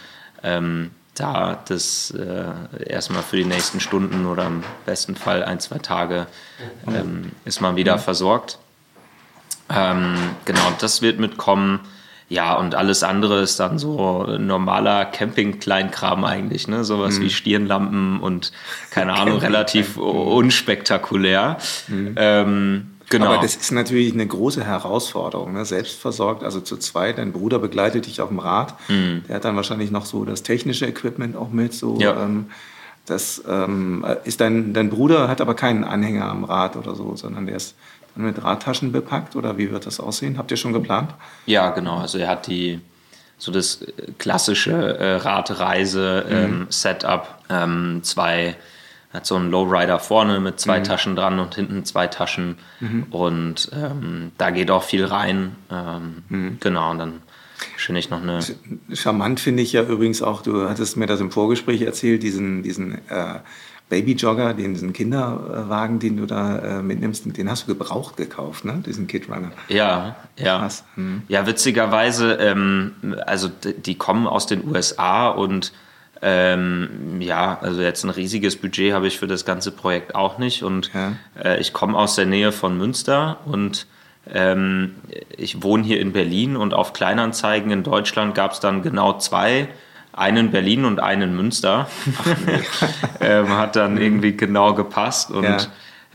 [0.43, 2.53] ähm, da das äh,
[2.87, 6.27] erstmal für die nächsten Stunden oder im besten Fall ein, zwei Tage
[6.87, 8.59] ähm, ist man wieder versorgt.
[9.69, 10.15] Ähm,
[10.45, 11.81] genau, das wird mitkommen.
[12.29, 16.85] Ja, und alles andere ist dann so normaler Camping-Kleinkram eigentlich, ne?
[16.85, 17.23] Sowas mhm.
[17.23, 18.53] wie Stirnlampen und
[18.91, 21.59] keine Ahnung, relativ unspektakulär.
[21.89, 22.15] Mhm.
[22.17, 23.27] Ähm, Genau.
[23.27, 25.65] Aber das ist natürlich eine große Herausforderung, ne?
[25.65, 27.19] selbstversorgt, also zu zweit.
[27.19, 28.77] Dein Bruder begleitet dich auf dem Rad.
[28.89, 29.25] Mhm.
[29.29, 31.75] Der hat dann wahrscheinlich noch so das technische Equipment auch mit.
[31.75, 32.23] So, ja.
[32.23, 32.47] ähm,
[33.07, 37.47] das ähm, ist dein, dein Bruder hat aber keinen Anhänger am Rad oder so, sondern
[37.47, 37.75] der ist
[38.15, 40.39] dann mit Radtaschen bepackt oder wie wird das aussehen?
[40.39, 41.13] Habt ihr schon geplant?
[41.47, 41.99] Ja, genau.
[41.99, 42.79] Also er hat die
[43.39, 43.85] so das
[44.19, 47.55] klassische äh, Radreise-Setup, mhm.
[47.55, 48.55] ähm, ähm, zwei
[49.13, 50.85] hat so einen Lowrider vorne mit zwei mhm.
[50.85, 52.59] Taschen dran und hinten zwei Taschen.
[52.79, 53.07] Mhm.
[53.11, 55.57] Und ähm, da geht auch viel rein.
[55.71, 56.59] Ähm, mhm.
[56.61, 57.23] Genau, und dann
[57.77, 58.41] schön ich noch eine.
[58.93, 62.99] Charmant finde ich ja übrigens auch, du hattest mir das im Vorgespräch erzählt, diesen, diesen
[63.09, 63.41] äh,
[63.89, 68.81] Babyjogger, diesen Kinderwagen, den du da äh, mitnimmst, den hast du gebraucht gekauft, ne?
[68.87, 69.51] diesen Kidrunner.
[69.69, 70.69] Ja, ja.
[70.95, 71.23] Hm.
[71.27, 75.73] Ja, witzigerweise, ähm, also die kommen aus den USA und
[76.23, 80.63] ähm, ja, also jetzt ein riesiges Budget habe ich für das ganze Projekt auch nicht.
[80.63, 81.13] Und ja.
[81.43, 83.87] äh, ich komme aus der Nähe von Münster und
[84.33, 84.97] ähm,
[85.37, 89.69] ich wohne hier in Berlin und auf Kleinanzeigen in Deutschland gab es dann genau zwei.
[90.13, 91.89] Einen in Berlin und einen in Münster.
[93.21, 95.59] ähm, hat dann irgendwie genau gepasst und ja.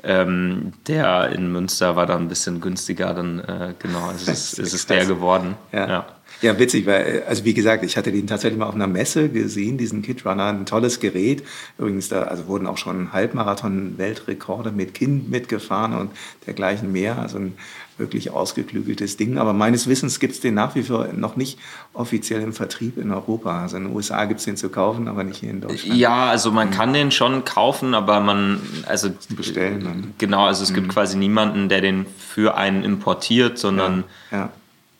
[0.03, 4.59] Ähm, der in Münster war dann ein bisschen günstiger, dann äh, genau, also es ist,
[4.59, 5.55] ist es der geworden.
[5.71, 5.87] Ja.
[5.87, 6.05] ja.
[6.45, 9.79] Ja, witzig, weil, also wie gesagt, ich hatte den tatsächlich mal auf einer Messe gesehen,
[9.79, 11.41] diesen Kidrunner, ein tolles Gerät.
[11.79, 16.11] Übrigens, da also wurden auch schon Halbmarathon-Weltrekorde mit Kind mitgefahren und
[16.45, 17.17] dergleichen mehr.
[17.17, 17.53] Also ein
[17.97, 19.39] wirklich ausgeklügeltes Ding.
[19.39, 21.57] Aber meines Wissens gibt es den nach wie vor noch nicht
[21.93, 23.63] offiziell im Vertrieb in Europa.
[23.63, 25.97] Also in den USA gibt es den zu kaufen, aber nicht hier in Deutschland.
[25.97, 26.73] Ja, also man mhm.
[26.73, 29.83] kann den schon kaufen, aber man, also bestellen.
[29.83, 30.13] Man.
[30.19, 30.75] Genau, also es mhm.
[30.75, 34.37] gibt quasi niemanden, der den für einen importiert, sondern ja.
[34.37, 34.49] Ja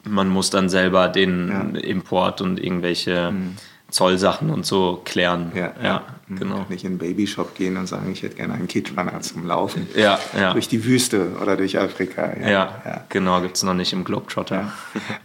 [0.05, 1.79] man muss dann selber den ja.
[1.79, 3.55] Import und irgendwelche mhm.
[3.89, 5.51] Zollsachen und so klären.
[5.55, 5.83] Ja, ja.
[5.83, 6.35] ja mhm.
[6.35, 6.65] genau.
[6.69, 9.87] Nicht in den Babyshop gehen und sagen, ich hätte gerne einen Kidrunner zum Laufen.
[9.95, 10.53] Ja, ja.
[10.53, 12.33] Durch die Wüste oder durch Afrika.
[12.41, 12.47] Ja,
[12.83, 14.71] ja, genau, gibt es noch nicht im Globetrotter.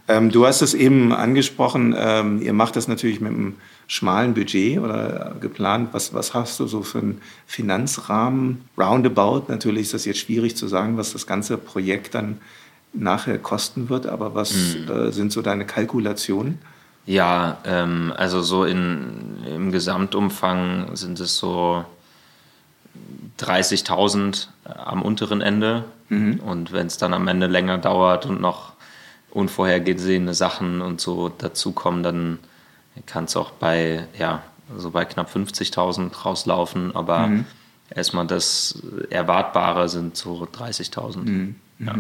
[0.09, 3.57] Ähm, du hast es eben angesprochen, ähm, ihr macht das natürlich mit einem
[3.87, 5.89] schmalen Budget oder geplant.
[5.93, 8.63] Was, was hast du so für einen Finanzrahmen?
[8.79, 12.39] Roundabout, natürlich ist das jetzt schwierig zu sagen, was das ganze Projekt dann
[12.93, 14.91] nachher kosten wird, aber was mhm.
[14.91, 16.59] äh, sind so deine Kalkulationen?
[17.07, 21.85] Ja, ähm, also so in, im Gesamtumfang sind es so
[23.41, 25.85] 30.000 am unteren Ende.
[26.09, 26.41] Mhm.
[26.41, 28.73] Und wenn es dann am Ende länger dauert und noch
[29.31, 32.39] unvorhergesehene Sachen und so dazukommen, dann
[33.07, 34.43] kann es auch bei, ja,
[34.77, 36.95] so bei knapp 50.000 rauslaufen.
[36.95, 37.45] Aber mhm.
[37.95, 41.19] erstmal das Erwartbare sind so 30.000.
[41.19, 41.55] Mhm.
[41.79, 41.95] Ja.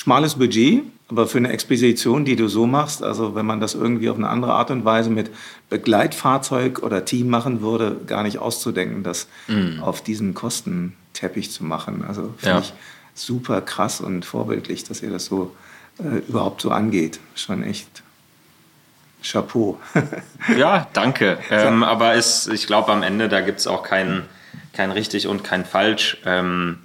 [0.00, 4.08] Schmales Budget, aber für eine Expedition, die du so machst, also wenn man das irgendwie
[4.08, 5.30] auf eine andere Art und Weise mit
[5.68, 9.82] Begleitfahrzeug oder Team machen würde, gar nicht auszudenken, das mm.
[9.82, 12.02] auf diesen Kostenteppich zu machen.
[12.08, 12.58] Also finde ja.
[12.60, 12.72] ich
[13.12, 15.54] super krass und vorbildlich, dass ihr das so
[15.98, 17.20] äh, überhaupt so angeht.
[17.34, 18.02] Schon echt
[19.22, 19.78] Chapeau.
[20.56, 21.36] ja, danke.
[21.50, 24.22] Ähm, aber es, ich glaube, am Ende, da gibt es auch keinen
[24.72, 26.16] kein richtig und kein falsch.
[26.24, 26.78] Ähm,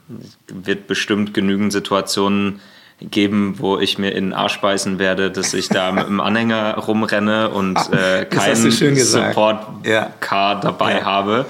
[0.47, 2.59] wird bestimmt genügend Situationen
[3.02, 6.78] geben, wo ich mir in den Arsch beißen werde, dass ich da mit dem Anhänger
[6.78, 11.04] rumrenne und äh, keinen Support-Car dabei ja.
[11.04, 11.46] habe.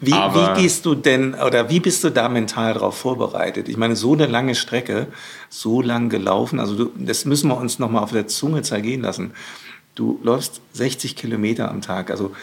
[0.00, 3.68] Wie, wie, gehst du denn oder wie bist du da mental darauf vorbereitet?
[3.68, 5.06] Ich meine, so eine lange Strecke,
[5.48, 9.32] so lang gelaufen, also du, das müssen wir uns nochmal auf der Zunge zergehen lassen.
[9.94, 12.34] Du läufst 60 Kilometer am Tag, also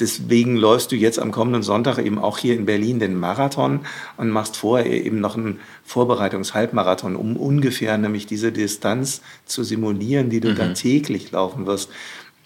[0.00, 3.80] Deswegen läufst du jetzt am kommenden Sonntag eben auch hier in Berlin den Marathon
[4.16, 10.40] und machst vorher eben noch einen Vorbereitungshalbmarathon, um ungefähr nämlich diese Distanz zu simulieren, die
[10.40, 10.56] du mhm.
[10.56, 11.90] dann täglich laufen wirst.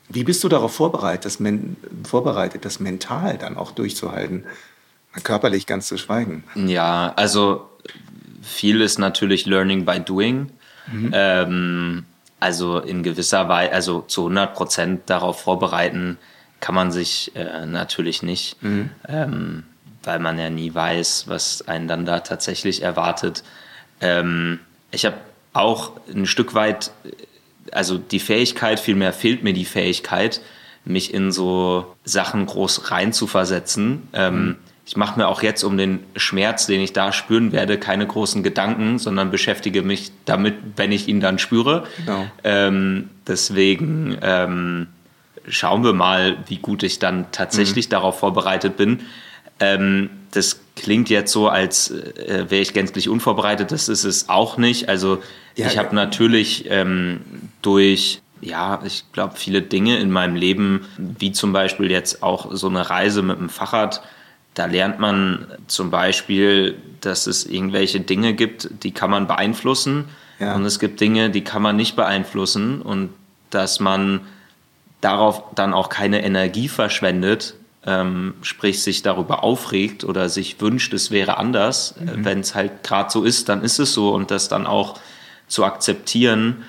[0.09, 1.39] Wie bist du darauf vorbereitet das,
[2.07, 4.45] vorbereitet, das mental dann auch durchzuhalten?
[5.23, 6.45] Körperlich ganz zu schweigen.
[6.57, 7.69] Ja, also
[8.43, 10.51] viel ist natürlich Learning by Doing.
[10.93, 11.11] Mhm.
[11.13, 12.05] Ähm,
[12.41, 16.19] also in gewisser Weise, also zu 100 Prozent darauf vorbereiten,
[16.65, 18.89] kann man sich äh, natürlich nicht, mhm.
[19.07, 19.65] ähm,
[20.03, 23.45] weil man ja nie weiß, was einen dann da tatsächlich erwartet.
[24.01, 24.61] Ähm,
[24.91, 25.17] ich habe
[25.53, 26.91] auch ein Stück weit,
[27.71, 30.41] also die Fähigkeit, vielmehr fehlt mir die Fähigkeit,
[30.87, 34.09] mich in so Sachen groß reinzuversetzen.
[34.15, 34.57] Ähm, mhm.
[34.87, 38.43] Ich mache mir auch jetzt um den Schmerz, den ich da spüren werde, keine großen
[38.43, 41.87] Gedanken, sondern beschäftige mich damit, wenn ich ihn dann spüre.
[41.99, 42.27] Genau.
[42.43, 44.87] Ähm, deswegen ähm,
[45.49, 47.91] schauen wir mal, wie gut ich dann tatsächlich mhm.
[47.91, 49.01] darauf vorbereitet bin.
[49.61, 53.71] Ähm, das klingt jetzt so, als äh, wäre ich gänzlich unvorbereitet.
[53.73, 54.89] Das ist es auch nicht.
[54.89, 55.23] Also
[55.57, 55.95] ja, ich habe ja.
[55.95, 57.21] natürlich ähm,
[57.63, 62.69] durch ja, ich glaube, viele Dinge in meinem Leben, wie zum Beispiel jetzt auch so
[62.69, 64.03] eine Reise mit dem Fahrrad,
[64.53, 70.55] da lernt man zum Beispiel, dass es irgendwelche Dinge gibt, die kann man beeinflussen ja.
[70.55, 73.11] und es gibt Dinge, die kann man nicht beeinflussen und
[73.51, 74.21] dass man
[75.05, 77.55] darauf dann auch keine Energie verschwendet,
[77.87, 81.95] ähm, sprich sich darüber aufregt oder sich wünscht, es wäre anders.
[81.99, 82.25] Mhm.
[82.25, 84.99] Wenn es halt gerade so ist, dann ist es so und das dann auch
[85.47, 86.65] zu akzeptieren,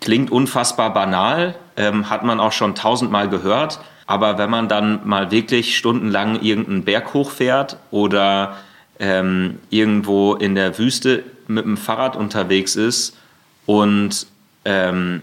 [0.00, 3.80] klingt unfassbar banal, ähm, hat man auch schon tausendmal gehört.
[4.06, 8.56] Aber wenn man dann mal wirklich stundenlang irgendeinen Berg hochfährt oder
[8.98, 13.16] ähm, irgendwo in der Wüste mit dem Fahrrad unterwegs ist
[13.66, 14.26] und
[14.64, 15.22] ähm,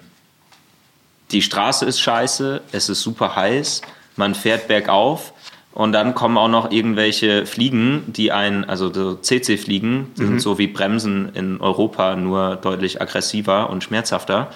[1.33, 3.81] die Straße ist scheiße, es ist super heiß,
[4.15, 5.33] man fährt bergauf
[5.73, 10.15] und dann kommen auch noch irgendwelche Fliegen, die einen, also so CC-Fliegen, mhm.
[10.15, 14.51] sind so wie Bremsen in Europa, nur deutlich aggressiver und schmerzhafter.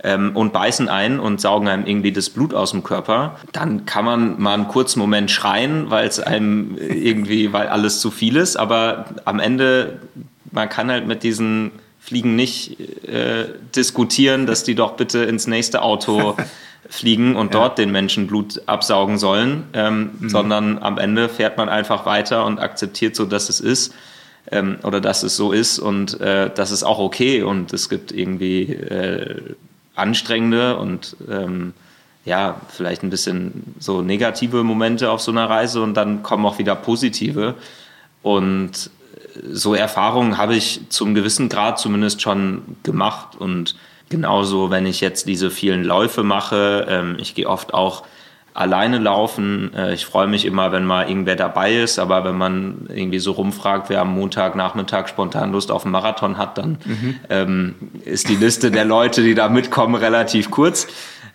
[0.00, 4.04] Ähm, und beißen ein und saugen einem irgendwie das Blut aus dem Körper, dann kann
[4.04, 8.56] man mal einen kurzen Moment schreien, weil es einem irgendwie, weil alles zu viel ist,
[8.56, 9.98] aber am Ende,
[10.52, 11.72] man kann halt mit diesen
[12.08, 16.36] Fliegen nicht äh, diskutieren, dass die doch bitte ins nächste Auto
[16.88, 17.60] fliegen und ja.
[17.60, 20.28] dort den Menschen Blut absaugen sollen, ähm, mhm.
[20.30, 23.94] sondern am Ende fährt man einfach weiter und akzeptiert so, dass es ist
[24.50, 28.10] ähm, oder dass es so ist und äh, das ist auch okay und es gibt
[28.10, 29.54] irgendwie äh,
[29.94, 31.74] anstrengende und ähm,
[32.24, 36.58] ja, vielleicht ein bisschen so negative Momente auf so einer Reise und dann kommen auch
[36.58, 37.54] wieder positive
[38.22, 38.90] und
[39.50, 43.76] so Erfahrungen habe ich zum gewissen Grad zumindest schon gemacht und
[44.08, 48.04] genauso, wenn ich jetzt diese vielen Läufe mache, ähm, ich gehe oft auch
[48.58, 49.72] alleine laufen.
[49.74, 53.32] Äh, ich freue mich immer, wenn mal irgendwer dabei ist, aber wenn man irgendwie so
[53.32, 57.16] rumfragt, wer am Montagnachmittag spontan Lust auf einen Marathon hat, dann mhm.
[57.30, 57.74] ähm,
[58.04, 60.88] ist die Liste der Leute, die da mitkommen, relativ kurz.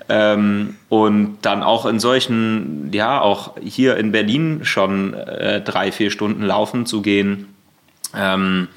[0.09, 6.11] Ähm, und dann auch in solchen, ja, auch hier in Berlin schon äh, drei, vier
[6.11, 7.52] Stunden laufen zu gehen,
[8.15, 8.67] ähm,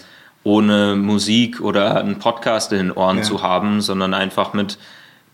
[0.45, 3.23] ohne Musik oder einen Podcast in den Ohren ja.
[3.23, 4.79] zu haben, sondern einfach mit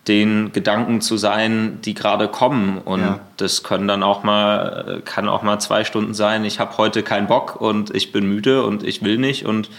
[0.07, 2.79] den Gedanken zu sein, die gerade kommen.
[2.79, 3.19] Und ja.
[3.37, 6.43] das können dann auch mal, kann auch mal zwei Stunden sein.
[6.45, 9.45] Ich habe heute keinen Bock und ich bin müde und ich will nicht.
[9.45, 9.69] Und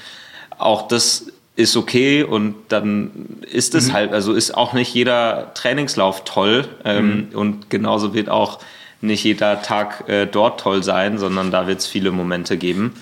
[0.57, 3.11] auch das ist okay und dann
[3.51, 3.93] ist es mhm.
[3.93, 7.39] halt, also ist auch nicht jeder Trainingslauf toll ähm, mhm.
[7.39, 8.59] und genauso wird auch
[9.01, 12.95] nicht jeder Tag äh, dort toll sein, sondern da wird es viele Momente geben.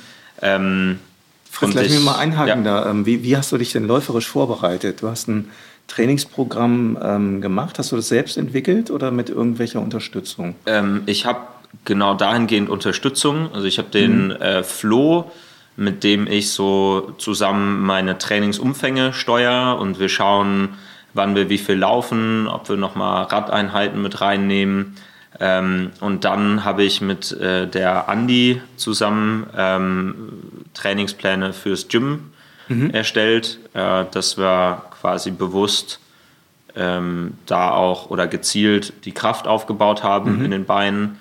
[0.42, 0.98] Ähm,
[1.53, 2.82] Fritz, lass mich mal einhaken ja.
[2.82, 2.90] da.
[2.90, 5.03] Ähm, wie, wie, hast du dich denn läuferisch vorbereitet?
[5.03, 5.50] Du hast ein
[5.86, 7.78] Trainingsprogramm ähm, gemacht.
[7.78, 10.55] Hast du das selbst entwickelt oder mit irgendwelcher Unterstützung?
[10.64, 11.40] Ähm, ich habe
[11.84, 13.50] genau dahingehend Unterstützung.
[13.53, 14.30] Also ich habe den mhm.
[14.32, 15.30] äh, Flo
[15.76, 20.70] mit dem ich so zusammen meine Trainingsumfänge steuere und wir schauen,
[21.14, 24.96] wann wir wie viel laufen, ob wir nochmal Radeinheiten mit reinnehmen.
[25.40, 30.14] Ähm, und dann habe ich mit äh, der Andi zusammen ähm,
[30.74, 32.32] Trainingspläne fürs Gym
[32.68, 32.90] mhm.
[32.90, 36.00] erstellt, äh, dass wir quasi bewusst
[36.76, 40.44] ähm, da auch oder gezielt die Kraft aufgebaut haben mhm.
[40.44, 41.18] in den Beinen.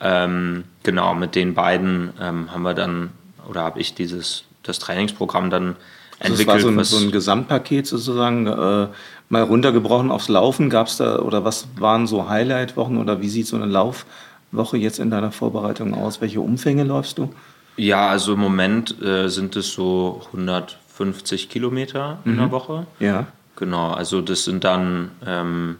[0.00, 3.10] Ähm, genau, mit den beiden ähm, haben wir dann
[3.48, 5.76] oder habe ich dieses das Trainingsprogramm dann
[6.20, 6.56] also entwickelt.
[6.56, 8.88] Das war so ein, so ein Gesamtpaket sozusagen, äh,
[9.28, 10.70] mal runtergebrochen aufs Laufen.
[10.70, 14.98] Gab es da oder was waren so Highlight-Wochen oder wie sieht so eine Laufwoche jetzt
[14.98, 16.20] in deiner Vorbereitung aus?
[16.20, 17.32] Welche Umfänge läufst du?
[17.76, 22.50] Ja, also im Moment äh, sind es so 150 Kilometer in der mhm.
[22.50, 22.86] Woche.
[22.98, 23.26] Ja.
[23.56, 25.76] Genau, also das sind dann ähm,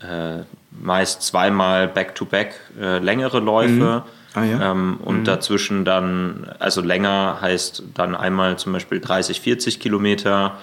[0.00, 0.42] äh,
[0.82, 4.04] meist zweimal Back-to-Back -back, äh, längere Läufe.
[4.06, 4.70] Mhm Ah, ja?
[4.70, 5.24] ähm, und mhm.
[5.24, 10.58] dazwischen dann, also länger heißt dann einmal zum Beispiel 30, 40 Kilometer,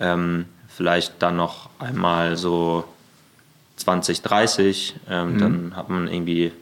[0.00, 2.84] ähm, vielleicht dann noch einmal so
[3.76, 5.38] 20, 30, ähm, mhm.
[5.38, 6.52] dann hat man irgendwie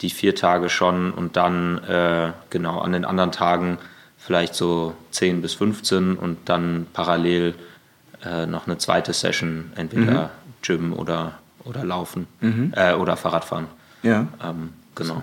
[0.00, 3.78] die vier Tage schon und dann äh, genau an den anderen Tagen
[4.18, 7.54] vielleicht so 10 bis 15 und dann parallel
[8.24, 10.28] äh, noch eine zweite Session, entweder mhm.
[10.62, 12.72] Gym oder, oder Laufen mhm.
[12.74, 13.66] äh, oder Fahrradfahren.
[14.02, 14.26] Ja.
[14.42, 15.22] Ähm, genau.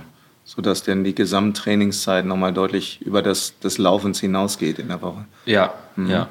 [0.52, 5.24] So sodass denn die Gesamttrainingszeit nochmal deutlich über das des Laufens hinausgeht in der Woche.
[5.45, 6.10] Ja, mhm.
[6.10, 6.28] ja.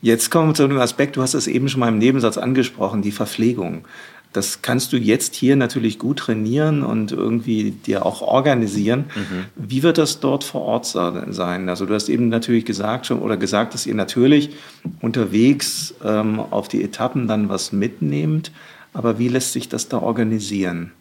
[0.00, 3.02] Jetzt kommen wir zu dem Aspekt, du hast es eben schon mal im Nebensatz angesprochen,
[3.02, 3.88] die Verpflegung.
[4.32, 9.06] Das kannst du jetzt hier natürlich gut trainieren und irgendwie dir auch organisieren.
[9.16, 9.46] Mhm.
[9.56, 11.68] Wie wird das dort vor Ort sein?
[11.68, 14.50] Also du hast eben natürlich gesagt schon oder gesagt, dass ihr natürlich
[15.00, 18.52] unterwegs ähm, auf die Etappen dann was mitnehmt.
[18.92, 20.92] Aber wie lässt sich das da organisieren?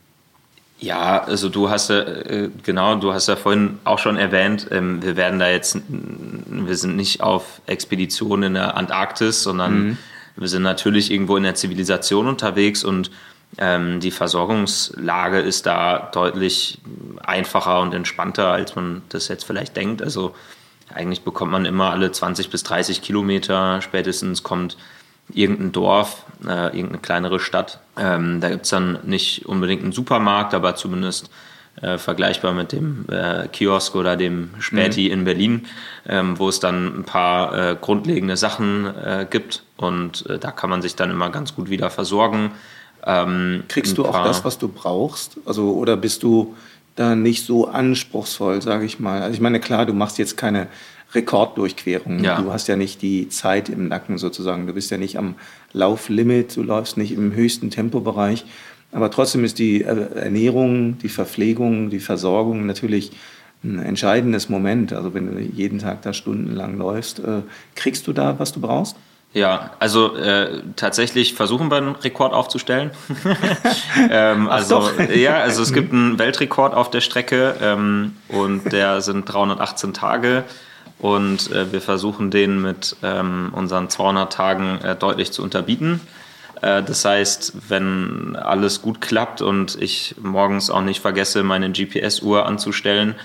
[0.80, 5.04] Ja, also du hast ja, äh, genau, du hast ja vorhin auch schon erwähnt, ähm,
[5.04, 9.98] wir werden da jetzt, wir sind nicht auf Expedition in der Antarktis, sondern mhm.
[10.38, 13.12] wir sind natürlich irgendwo in der Zivilisation unterwegs und
[13.58, 16.80] ähm, die Versorgungslage ist da deutlich
[17.24, 20.02] einfacher und entspannter, als man das jetzt vielleicht denkt.
[20.02, 20.34] Also
[20.94, 24.78] eigentlich bekommt man immer alle 20 bis 30 Kilometer, spätestens kommt
[25.34, 27.80] irgendein Dorf, äh, irgendeine kleinere Stadt.
[27.98, 31.30] Ähm, da gibt es dann nicht unbedingt einen Supermarkt, aber zumindest
[31.82, 35.14] äh, vergleichbar mit dem äh, Kiosk oder dem Späti mhm.
[35.14, 35.68] in Berlin,
[36.08, 40.70] ähm, wo es dann ein paar äh, grundlegende Sachen äh, gibt und äh, da kann
[40.70, 42.52] man sich dann immer ganz gut wieder versorgen.
[43.06, 45.38] Ähm, Kriegst du auch das, was du brauchst?
[45.46, 46.56] Also oder bist du
[46.96, 49.22] da nicht so anspruchsvoll, sage ich mal?
[49.22, 50.68] Also ich meine, klar, du machst jetzt keine
[51.14, 52.24] Rekorddurchquerung.
[52.24, 52.42] Ja.
[52.42, 54.68] Du hast ja nicht die Zeit im Nacken sozusagen.
[54.68, 55.36] Du bist ja nicht am
[55.74, 58.46] Lauflimit, du läufst nicht im höchsten Tempobereich.
[58.92, 63.12] Aber trotzdem ist die Ernährung, die Verpflegung, die Versorgung natürlich
[63.64, 64.94] ein entscheidendes Moment.
[64.94, 67.42] Also wenn du jeden Tag da stundenlang läufst, äh,
[67.76, 68.96] kriegst du da, was du brauchst?
[69.32, 72.90] Ja, also äh, tatsächlich versuchen wir einen Rekord aufzustellen.
[74.10, 79.26] ähm, also ja, also es gibt einen Weltrekord auf der Strecke ähm, und der sind
[79.26, 80.46] 318 Tage.
[81.00, 86.02] Und äh, wir versuchen den mit ähm, unseren 200 Tagen äh, deutlich zu unterbieten.
[86.62, 92.46] Äh, das heißt, wenn alles gut klappt und ich morgens auch nicht vergesse, meine GPS-Uhr
[92.46, 93.16] anzustellen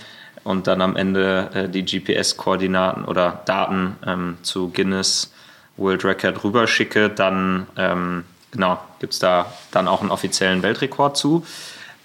[0.44, 5.32] und dann am Ende äh, die GPS-Koordinaten oder Daten ähm, zu Guinness
[5.76, 11.44] World Record rüberschicke, dann ähm, genau, gibt es da dann auch einen offiziellen Weltrekord zu.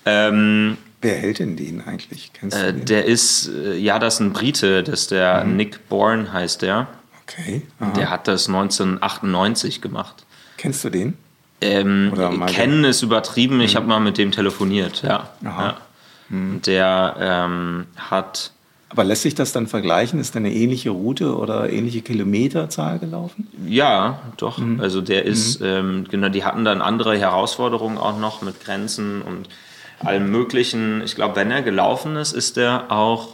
[0.05, 2.31] Ähm, Wer hält denn den eigentlich?
[2.33, 2.85] Kennst du äh, den?
[2.85, 5.55] Der ist, äh, ja, das ist ein Brite, das ist der mhm.
[5.55, 6.87] Nick Bourne heißt der.
[7.23, 7.61] Okay.
[7.79, 7.91] Aha.
[7.91, 10.25] Der hat das 1998 gemacht.
[10.57, 11.13] Kennst du den?
[11.61, 12.13] Ähm,
[12.47, 13.61] kennen ist übertrieben, mhm.
[13.61, 15.29] ich habe mal mit dem telefoniert, ja.
[15.43, 15.77] ja.
[16.29, 16.61] Mhm.
[16.63, 18.51] Der ähm, hat.
[18.91, 20.19] Aber lässt sich das dann vergleichen?
[20.19, 23.47] Ist da eine ähnliche Route oder ähnliche Kilometerzahl gelaufen?
[23.67, 24.57] Ja, doch.
[24.57, 24.79] Mhm.
[24.79, 25.65] Also der ist, mhm.
[25.67, 29.47] ähm, genau, die hatten dann andere Herausforderungen auch noch mit Grenzen und
[30.05, 31.01] allem Möglichen.
[31.01, 33.29] Ich glaube, wenn er gelaufen ist, ist er auch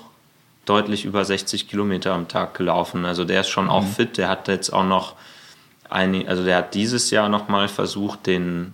[0.66, 3.06] deutlich über 60 Kilometer am Tag gelaufen.
[3.06, 3.72] Also der ist schon mhm.
[3.72, 4.18] auch fit.
[4.18, 5.16] Der hat jetzt auch noch
[5.90, 8.74] eine, also der hat dieses Jahr noch mal versucht, den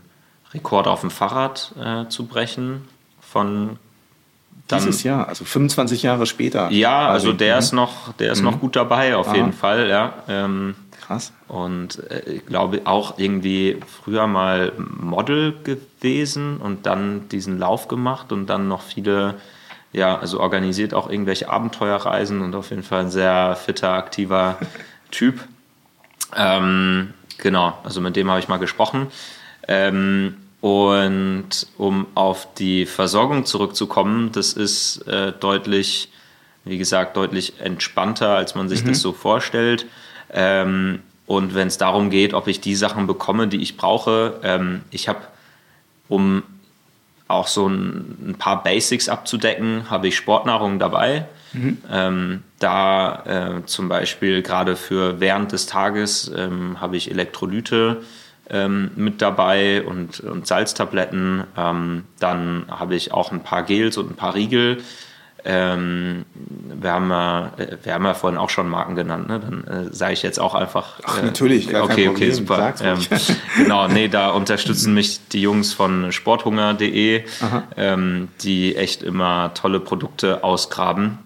[0.53, 2.87] Rekord auf dem Fahrrad äh, zu brechen
[3.19, 3.77] von
[4.67, 6.69] dann, dieses Jahr, also 25 Jahre später.
[6.71, 7.59] Ja, also der mhm.
[7.59, 8.45] ist noch, der ist mhm.
[8.45, 9.35] noch gut dabei auf Aha.
[9.35, 9.89] jeden Fall.
[9.89, 10.13] Ja.
[10.27, 10.75] Ähm,
[11.11, 11.33] Krass.
[11.49, 18.31] Und äh, ich glaube auch irgendwie früher mal Model gewesen und dann diesen Lauf gemacht
[18.31, 19.35] und dann noch viele,
[19.91, 24.57] ja, also organisiert auch irgendwelche Abenteuerreisen und auf jeden Fall ein sehr fitter, aktiver
[25.11, 25.41] Typ.
[26.33, 29.07] Ähm, genau, also mit dem habe ich mal gesprochen.
[29.67, 36.07] Ähm, und um auf die Versorgung zurückzukommen, das ist äh, deutlich
[36.63, 38.89] wie gesagt, deutlich entspannter, als man sich mhm.
[38.89, 39.85] das so vorstellt.
[40.33, 44.81] Ähm, und wenn es darum geht, ob ich die Sachen bekomme, die ich brauche, ähm,
[44.91, 45.21] ich habe,
[46.09, 46.43] um
[47.27, 51.25] auch so ein, ein, paar Basics abzudecken, habe ich Sportnahrung dabei.
[51.53, 51.77] Mhm.
[51.89, 53.23] Ähm, da
[53.59, 58.01] äh, zum Beispiel gerade für während des Tages ähm, habe ich Elektrolyte
[58.49, 61.45] ähm, mit dabei und, und Salztabletten.
[61.57, 64.79] Ähm, dann habe ich auch ein paar Gels und ein paar Riegel.
[65.43, 67.51] Ähm, wir, haben ja,
[67.83, 69.39] wir haben ja vorhin auch schon Marken genannt, ne?
[69.39, 70.99] dann äh, sage ich jetzt auch einfach.
[71.03, 72.73] Ach, äh, natürlich, gar okay, okay, super.
[72.81, 72.99] Ähm,
[73.57, 77.23] genau, nee, da unterstützen mich die Jungs von sporthunger.de,
[77.75, 81.19] ähm, die echt immer tolle Produkte ausgraben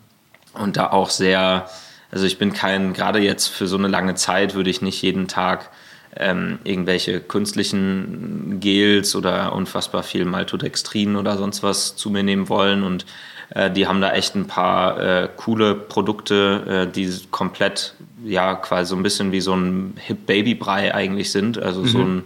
[0.54, 1.70] und da auch sehr,
[2.12, 5.28] also ich bin kein, gerade jetzt für so eine lange Zeit würde ich nicht jeden
[5.28, 5.70] Tag
[6.18, 12.84] ähm, irgendwelche künstlichen Gels oder unfassbar viel Maltodextrin oder sonst was zu mir nehmen wollen.
[12.84, 13.06] Und
[13.50, 18.90] äh, die haben da echt ein paar äh, coole Produkte, äh, die komplett, ja, quasi
[18.90, 21.62] so ein bisschen wie so ein Hip Baby Brei eigentlich sind.
[21.62, 21.88] Also mhm.
[21.88, 22.24] so ein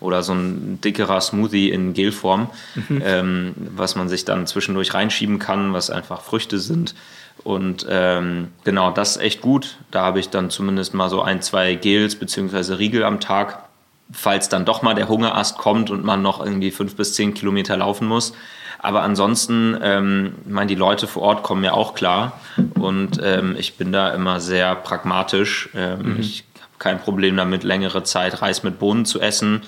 [0.00, 3.02] oder so ein dickerer Smoothie in Gelform, mhm.
[3.04, 6.94] ähm, was man sich dann zwischendurch reinschieben kann, was einfach Früchte sind.
[7.44, 9.78] Und ähm, genau, das ist echt gut.
[9.90, 12.74] Da habe ich dann zumindest mal so ein, zwei Gels bzw.
[12.74, 13.64] Riegel am Tag,
[14.12, 17.76] falls dann doch mal der Hungerast kommt und man noch irgendwie fünf bis zehn Kilometer
[17.76, 18.34] laufen muss.
[18.78, 22.40] Aber ansonsten, ähm, ich meine, die Leute vor Ort kommen mir auch klar
[22.78, 25.68] und ähm, ich bin da immer sehr pragmatisch.
[25.74, 26.20] Ähm, mhm.
[26.20, 29.62] Ich habe kein Problem damit, längere Zeit Reis mit Bohnen zu essen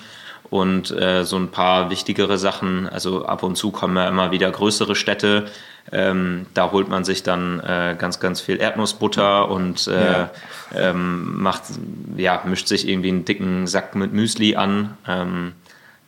[0.49, 2.87] und äh, so ein paar wichtigere Sachen.
[2.87, 5.45] Also ab und zu kommen ja immer wieder größere Städte.
[5.91, 10.29] Ähm, da holt man sich dann äh, ganz, ganz viel Erdnussbutter und äh, ja.
[10.75, 11.63] ähm, macht,
[12.15, 15.53] ja, mischt sich irgendwie einen dicken Sack mit Müsli an, ähm,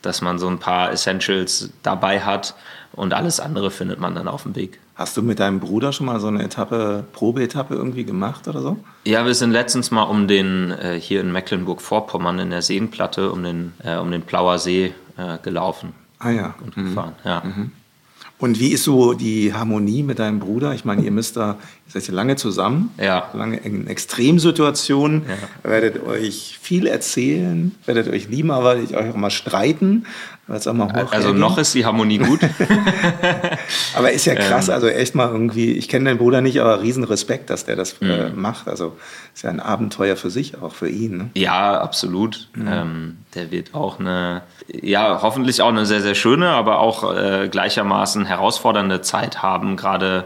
[0.00, 2.54] dass man so ein paar Essentials dabei hat
[2.96, 4.78] und alles andere findet man dann auf dem Weg.
[4.94, 8.76] Hast du mit deinem Bruder schon mal so eine Etappe, Probeetappe irgendwie gemacht oder so?
[9.04, 13.42] Ja, wir sind letztens mal um den, äh, hier in Mecklenburg-Vorpommern in der Seenplatte, um
[13.42, 15.92] den, äh, um den Plauer See äh, gelaufen.
[16.18, 16.54] Ah ja.
[16.64, 16.84] Und mhm.
[16.84, 17.42] gefahren, ja.
[17.44, 17.72] Mhm.
[18.38, 20.74] Und wie ist so die Harmonie mit deinem Bruder?
[20.74, 23.30] Ich meine, ihr müsst da, ihr seid ja lange zusammen, ja.
[23.32, 25.70] lange in Extremsituationen, ja.
[25.70, 30.04] werdet euch viel erzählen, werdet euch lieben, aber werdet euch auch mal streiten.
[31.10, 32.40] Also noch ist die Harmonie gut.
[33.96, 34.74] aber ist ja krass, ähm.
[34.74, 37.96] also echt mal irgendwie, ich kenne deinen Bruder nicht, aber riesen Respekt, dass der das
[38.02, 38.40] äh, mhm.
[38.40, 38.68] macht.
[38.68, 38.96] Also
[39.32, 41.16] ist ja ein Abenteuer für sich, auch für ihn.
[41.16, 41.30] Ne?
[41.34, 42.48] Ja, absolut.
[42.54, 42.68] Mhm.
[42.70, 47.48] Ähm, der wird auch eine, ja, hoffentlich auch eine sehr, sehr schöne, aber auch äh,
[47.48, 50.24] gleichermaßen herausfordernde Zeit haben, gerade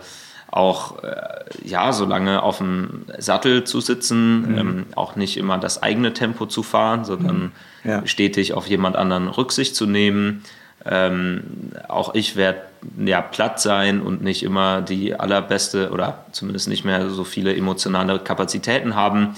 [0.51, 1.17] auch äh,
[1.65, 4.59] ja so lange auf dem Sattel zu sitzen, mhm.
[4.59, 7.53] ähm, auch nicht immer das eigene Tempo zu fahren, sondern
[7.85, 7.91] mhm.
[7.91, 8.07] ja.
[8.07, 10.43] stetig auf jemand anderen Rücksicht zu nehmen.
[10.85, 11.43] Ähm,
[11.89, 12.63] auch ich werde
[13.05, 18.19] ja platt sein und nicht immer die allerbeste oder zumindest nicht mehr so viele emotionale
[18.19, 19.35] Kapazitäten haben.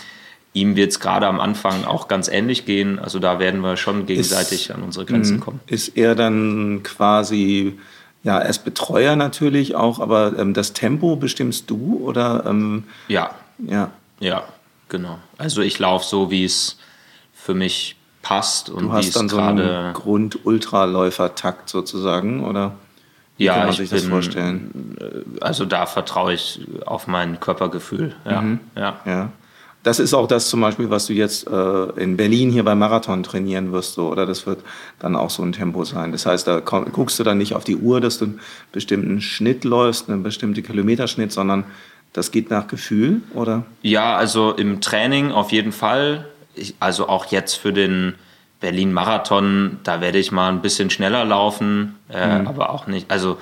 [0.52, 2.98] Ihm wird es gerade am Anfang auch ganz ähnlich gehen.
[2.98, 5.40] Also da werden wir schon gegenseitig ist, an unsere Grenzen mhm.
[5.40, 5.60] kommen.
[5.66, 7.78] Ist er dann quasi
[8.22, 12.44] ja, er ist Betreuer natürlich auch, aber ähm, das Tempo bestimmst du oder?
[12.46, 13.30] Ähm, ja.
[13.58, 13.90] Ja.
[14.18, 14.44] Ja,
[14.88, 15.18] genau.
[15.38, 16.78] Also ich laufe so, wie es
[17.32, 22.72] für mich passt und du hast dann so einen Grund-Ultraläufer-Takt sozusagen, oder?
[23.38, 24.96] Wie ja, kann man sich bin, das vorstellen?
[25.00, 28.14] Äh, also da vertraue ich auf mein Körpergefühl.
[28.26, 28.42] Ja.
[28.42, 28.60] Mhm.
[28.76, 29.00] ja.
[29.06, 29.32] ja.
[29.82, 33.22] Das ist auch das zum Beispiel, was du jetzt äh, in Berlin hier beim Marathon
[33.22, 34.60] trainieren wirst, so, oder das wird
[34.98, 36.12] dann auch so ein Tempo sein.
[36.12, 38.40] Das heißt, da guckst du dann nicht auf die Uhr, dass du einen
[38.72, 41.64] bestimmten Schnitt läufst, einen bestimmten Kilometerschnitt, sondern
[42.12, 43.64] das geht nach Gefühl, oder?
[43.82, 46.26] Ja, also im Training auf jeden Fall.
[46.54, 48.16] Ich, also auch jetzt für den
[48.60, 52.46] Berlin-Marathon, da werde ich mal ein bisschen schneller laufen, äh, mhm.
[52.46, 53.38] aber auch nicht, also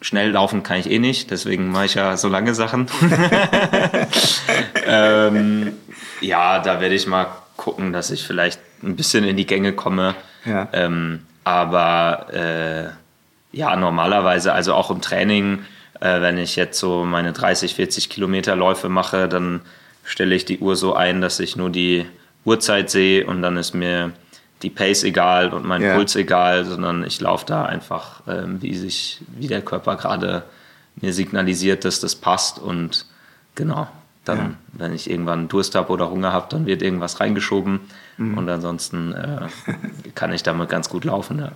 [0.00, 2.86] schnell laufen kann ich eh nicht, deswegen mache ich ja so lange Sachen.
[4.86, 5.72] ähm,
[6.20, 7.26] ja, da werde ich mal
[7.56, 10.14] gucken, dass ich vielleicht ein bisschen in die Gänge komme.
[10.44, 10.68] Ja.
[10.72, 15.64] Ähm, aber äh, ja, normalerweise, also auch im Training,
[16.00, 19.60] äh, wenn ich jetzt so meine 30, 40 Kilometer Läufe mache, dann
[20.04, 22.06] stelle ich die Uhr so ein, dass ich nur die
[22.44, 24.12] Uhrzeit sehe und dann ist mir
[24.62, 25.94] die Pace egal und mein ja.
[25.94, 30.44] Puls egal, sondern ich laufe da einfach, ähm, wie sich, wie der Körper gerade
[30.96, 33.06] mir signalisiert, dass das passt und
[33.54, 33.88] genau.
[34.26, 34.50] Dann, ja.
[34.74, 37.80] wenn ich irgendwann Durst habe oder Hunger habe, dann wird irgendwas reingeschoben
[38.18, 38.36] mhm.
[38.36, 39.48] und ansonsten äh,
[40.14, 41.38] kann ich damit ganz gut laufen.
[41.38, 41.52] Ja.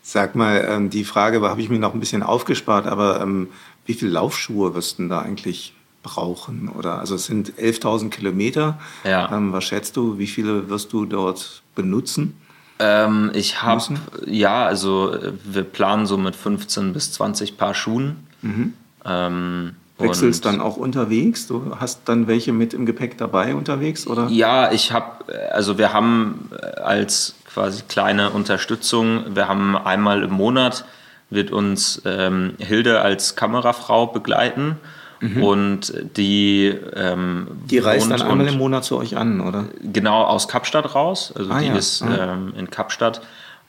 [0.00, 3.48] Sag mal, ähm, die Frage habe ich mir noch ein bisschen aufgespart, aber ähm,
[3.84, 6.68] wie viele Laufschuhe wirst du da eigentlich brauchen?
[6.68, 8.78] Oder also es sind 11.000 Kilometer.
[9.04, 9.30] Ja.
[9.32, 10.18] Ähm, was schätzt du?
[10.18, 12.34] Wie viele wirst du dort benutzen?
[12.78, 13.82] Ähm, ich habe
[14.26, 18.16] ja, also wir planen so mit 15 bis 20 Paar Schuhen.
[18.42, 18.74] Mhm.
[19.04, 21.46] Ähm, Wechselst dann auch unterwegs?
[21.48, 24.28] Du hast dann welche mit im Gepäck dabei unterwegs, oder?
[24.28, 30.32] Ja, ich habe, also wir haben äh, als quasi kleine Unterstützung, wir haben einmal im
[30.32, 30.84] Monat
[31.30, 34.76] wird uns ähm, Hilde als Kamerafrau begleiten.
[35.20, 35.42] Mhm.
[35.42, 36.74] Und die.
[36.94, 39.64] Ähm, die reist dann einmal im Monat zu euch an, oder?
[39.82, 41.32] Genau, aus Kapstadt raus.
[41.36, 41.76] Also ah, die ja.
[41.76, 42.34] ist ah.
[42.34, 43.20] ähm, in Kapstadt.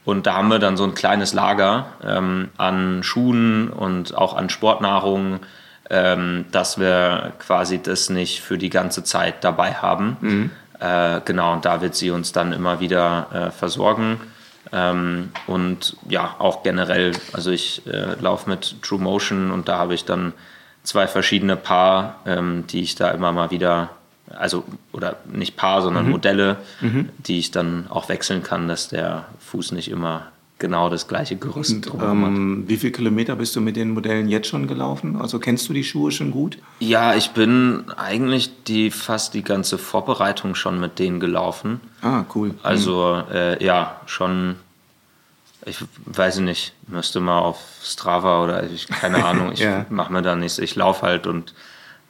[0.05, 4.49] Und da haben wir dann so ein kleines Lager ähm, an Schuhen und auch an
[4.49, 5.39] Sportnahrung,
[5.89, 10.17] ähm, dass wir quasi das nicht für die ganze Zeit dabei haben.
[10.21, 10.51] Mhm.
[10.79, 14.19] Äh, genau, und da wird sie uns dann immer wieder äh, versorgen.
[14.71, 19.93] Ähm, und ja, auch generell, also ich äh, laufe mit True Motion und da habe
[19.93, 20.33] ich dann
[20.83, 23.89] zwei verschiedene Paar, ähm, die ich da immer mal wieder,
[24.35, 26.11] also oder nicht Paar, sondern mhm.
[26.11, 27.09] Modelle, mhm.
[27.19, 30.27] die ich dann auch wechseln kann, dass der Fuß nicht immer
[30.59, 34.47] genau das gleiche Gerüst und, ähm, Wie viele Kilometer bist du mit den Modellen jetzt
[34.47, 35.15] schon gelaufen?
[35.15, 36.57] Also kennst du die Schuhe schon gut?
[36.79, 41.79] Ja, ich bin eigentlich die fast die ganze Vorbereitung schon mit denen gelaufen.
[42.01, 42.53] Ah, cool.
[42.61, 43.35] Also mhm.
[43.35, 44.55] äh, ja, schon.
[45.65, 49.51] Ich weiß nicht, müsste mal auf Strava oder ich keine Ahnung.
[49.51, 49.85] Ich ja.
[49.89, 50.57] mache mir da nichts.
[50.57, 51.53] Ich laufe halt und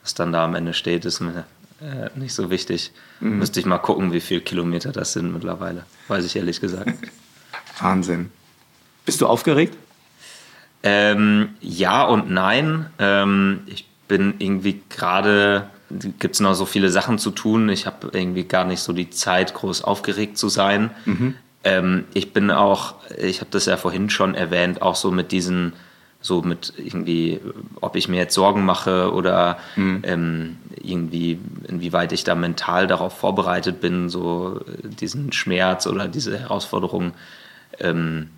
[0.03, 1.45] was dann da am Ende steht, ist mir
[1.81, 2.91] äh, nicht so wichtig.
[3.19, 3.39] Mhm.
[3.39, 5.85] Müsste ich mal gucken, wie viele Kilometer das sind mittlerweile.
[6.07, 6.93] Weiß ich ehrlich gesagt.
[7.79, 8.31] Wahnsinn.
[9.05, 9.75] Bist du aufgeregt?
[10.83, 12.87] Ähm, ja und nein.
[12.99, 17.69] Ähm, ich bin irgendwie gerade, gibt es noch so viele Sachen zu tun.
[17.69, 20.91] Ich habe irgendwie gar nicht so die Zeit, groß aufgeregt zu sein.
[21.05, 21.35] Mhm.
[21.63, 25.73] Ähm, ich bin auch, ich habe das ja vorhin schon erwähnt, auch so mit diesen,
[26.21, 27.39] so mit irgendwie,
[27.81, 30.01] ob ich mir jetzt Sorgen mache oder mhm.
[30.05, 37.13] ähm, irgendwie, inwieweit ich da mental darauf vorbereitet bin, so diesen Schmerz oder diese Herausforderung
[37.79, 38.29] ähm,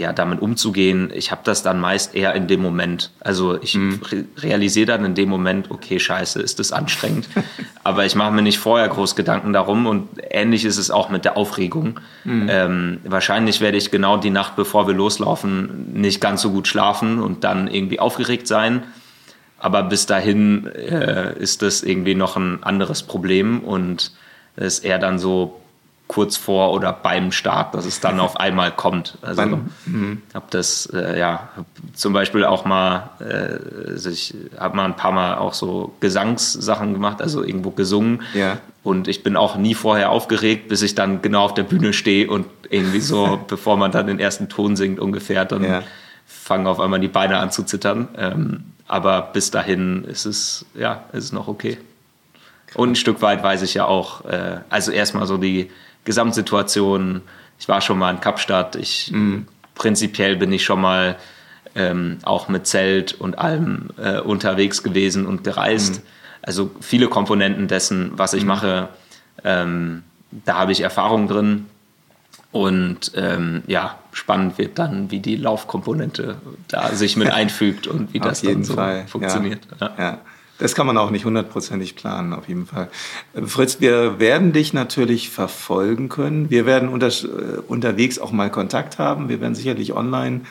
[0.00, 3.10] ja, damit umzugehen, ich habe das dann meist eher in dem Moment.
[3.20, 4.00] Also ich mhm.
[4.38, 7.28] realisiere dann in dem Moment, okay, scheiße, ist das anstrengend.
[7.84, 11.26] Aber ich mache mir nicht vorher groß Gedanken darum und ähnlich ist es auch mit
[11.26, 12.00] der Aufregung.
[12.24, 12.46] Mhm.
[12.50, 17.20] Ähm, wahrscheinlich werde ich genau die Nacht, bevor wir loslaufen, nicht ganz so gut schlafen
[17.20, 18.82] und dann irgendwie aufgeregt sein.
[19.58, 24.12] Aber bis dahin äh, ist das irgendwie noch ein anderes Problem und
[24.56, 25.60] es ist eher dann so
[26.10, 29.16] kurz vor oder beim Start, dass es dann auf einmal kommt.
[29.22, 30.22] Also mhm.
[30.34, 34.96] habe das äh, ja hab zum Beispiel auch mal, äh, also ich habe mal ein
[34.96, 38.22] paar Mal auch so Gesangssachen gemacht, also irgendwo gesungen.
[38.34, 38.58] Ja.
[38.82, 42.28] Und ich bin auch nie vorher aufgeregt, bis ich dann genau auf der Bühne stehe
[42.28, 45.84] und irgendwie so, bevor man dann den ersten Ton singt ungefähr, dann ja.
[46.26, 48.08] fangen auf einmal die Beine an zu zittern.
[48.18, 51.78] Ähm, aber bis dahin ist es ja ist es noch okay.
[52.74, 55.70] Und ein Stück weit weiß ich ja auch, äh, also erstmal so die
[56.04, 57.22] Gesamtsituation.
[57.58, 58.76] Ich war schon mal in Kapstadt.
[58.76, 59.46] Ich, mhm.
[59.74, 61.16] Prinzipiell bin ich schon mal
[61.74, 65.96] ähm, auch mit Zelt und allem äh, unterwegs gewesen und gereist.
[65.96, 66.06] Mhm.
[66.42, 68.48] Also viele Komponenten dessen, was ich mhm.
[68.48, 68.88] mache,
[69.44, 71.66] ähm, da habe ich Erfahrung drin.
[72.52, 76.36] Und ähm, ja, spannend wird dann, wie die Laufkomponente
[76.66, 79.06] da sich mit einfügt und wie das dann so Fall.
[79.06, 79.60] funktioniert.
[79.80, 79.92] Ja.
[79.96, 80.18] Ja.
[80.60, 82.88] Das kann man auch nicht hundertprozentig planen, auf jeden Fall.
[83.46, 86.50] Fritz, wir werden dich natürlich verfolgen können.
[86.50, 89.28] Wir werden unter, äh, unterwegs auch mal Kontakt haben.
[89.28, 90.42] Wir werden sicherlich online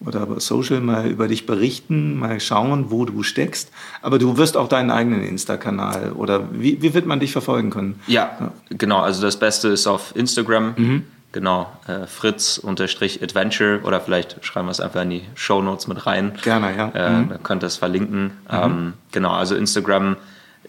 [0.00, 3.70] oder Social mal über dich berichten, mal schauen, wo du steckst.
[4.02, 8.00] Aber du wirst auch deinen eigenen Insta-Kanal oder wie, wie wird man dich verfolgen können?
[8.06, 9.00] Ja, ja, genau.
[9.00, 10.74] Also das Beste ist auf Instagram.
[10.76, 11.02] Mhm.
[11.36, 16.32] Genau, äh, Fritz-Adventure oder vielleicht schreiben wir es einfach in die Show Notes mit rein.
[16.42, 16.88] Gerne, ja.
[16.94, 17.28] Äh, mhm.
[17.28, 18.22] Da könnt ihr es verlinken.
[18.22, 18.30] Mhm.
[18.50, 20.16] Ähm, genau, also Instagram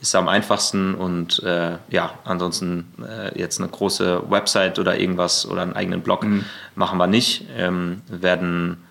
[0.02, 5.62] ist am einfachsten und äh, ja, ansonsten äh, jetzt eine große Website oder irgendwas oder
[5.62, 6.44] einen eigenen Blog mhm.
[6.76, 7.46] machen wir nicht.
[7.56, 8.84] Ähm, wir werden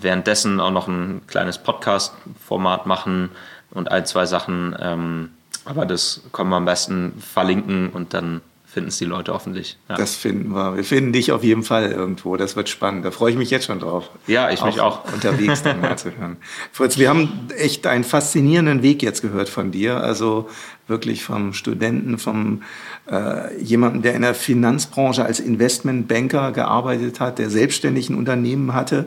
[0.00, 3.28] währenddessen auch noch ein kleines Podcast-Format machen
[3.70, 4.74] und ein, zwei Sachen.
[4.80, 5.32] Ähm,
[5.66, 8.40] aber das können wir am besten verlinken und dann
[8.78, 9.76] finden es die Leute hoffentlich.
[9.88, 9.96] Ja.
[9.96, 10.76] Das finden wir.
[10.76, 12.36] Wir finden dich auf jeden Fall irgendwo.
[12.36, 13.04] Das wird spannend.
[13.04, 14.08] Da freue ich mich jetzt schon drauf.
[14.28, 15.12] Ja, ich auch mich auch.
[15.12, 16.36] Unterwegs dann mal zu hören.
[16.70, 19.96] Fritz, wir haben echt einen faszinierenden Weg jetzt gehört von dir.
[19.96, 20.48] Also
[20.86, 22.62] wirklich vom Studenten, vom
[23.10, 29.06] äh, jemanden, der in der Finanzbranche als Investmentbanker gearbeitet hat, der selbstständig ein Unternehmen hatte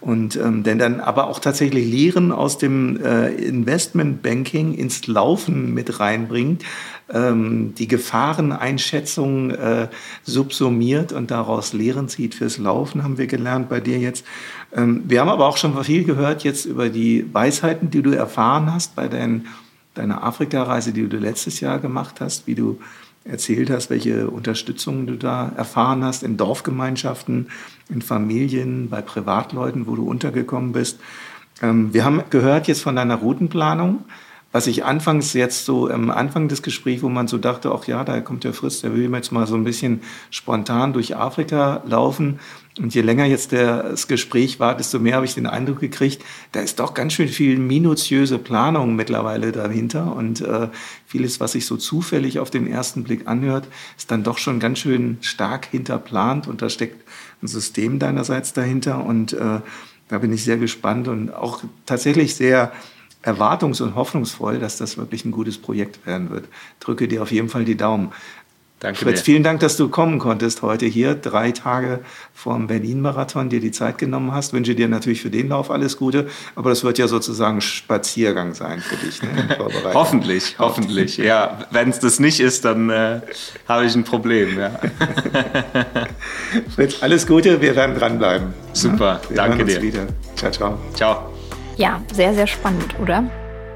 [0.00, 6.00] und ähm, der dann aber auch tatsächlich Lehren aus dem äh, Investmentbanking ins Laufen mit
[6.00, 6.64] reinbringt,
[7.12, 9.88] ähm, die Gefahreneinschätzung äh,
[10.22, 14.24] subsumiert und daraus Lehren zieht fürs Laufen, haben wir gelernt bei dir jetzt.
[14.74, 18.72] Ähm, wir haben aber auch schon viel gehört jetzt über die Weisheiten, die du erfahren
[18.72, 19.46] hast bei deinen,
[19.94, 22.78] deiner Afrika-Reise, die du letztes Jahr gemacht hast, wie du
[23.24, 27.48] erzählt hast, welche Unterstützung du da erfahren hast in Dorfgemeinschaften,
[27.88, 30.98] in Familien, bei Privatleuten, wo du untergekommen bist.
[31.60, 34.04] Ähm, wir haben gehört jetzt von deiner Routenplanung.
[34.52, 38.04] Was ich anfangs jetzt so am Anfang des Gesprächs, wo man so dachte, ach ja,
[38.04, 42.38] da kommt der Fritz, der will jetzt mal so ein bisschen spontan durch Afrika laufen.
[42.78, 46.22] Und je länger jetzt das Gespräch war, desto mehr habe ich den Eindruck gekriegt,
[46.52, 50.14] da ist doch ganz schön viel minutiöse Planung mittlerweile dahinter.
[50.14, 50.68] Und äh,
[51.06, 54.78] vieles, was sich so zufällig auf den ersten Blick anhört, ist dann doch schon ganz
[54.78, 56.46] schön stark hinterplant.
[56.46, 57.06] Und da steckt
[57.42, 59.04] ein System deinerseits dahinter.
[59.04, 59.60] Und äh,
[60.08, 62.72] da bin ich sehr gespannt und auch tatsächlich sehr
[63.22, 66.44] erwartungs- und hoffnungsvoll, dass das wirklich ein gutes Projekt werden wird.
[66.80, 68.12] Drücke dir auf jeden Fall die Daumen.
[68.82, 69.26] Danke Fritz, dir.
[69.26, 72.00] vielen Dank, dass du kommen konntest heute hier, drei Tage
[72.34, 74.52] vor dem Berlin-Marathon, dir die Zeit genommen hast.
[74.52, 78.80] Wünsche dir natürlich für den Lauf alles Gute, aber das wird ja sozusagen Spaziergang sein
[78.80, 79.22] für dich.
[79.22, 79.56] Ne,
[79.94, 81.16] hoffentlich, hoffentlich.
[81.16, 83.20] Ja, wenn es das nicht ist, dann äh,
[83.68, 84.58] habe ich ein Problem.
[84.58, 84.72] Ja.
[86.74, 88.52] Fritz, alles Gute, wir werden dranbleiben.
[88.72, 89.36] Super, ja?
[89.36, 89.80] danke dir.
[89.80, 90.08] Wieder.
[90.34, 90.78] Ciao, ciao.
[90.94, 91.31] Ciao.
[91.76, 93.24] Ja, sehr, sehr spannend, oder?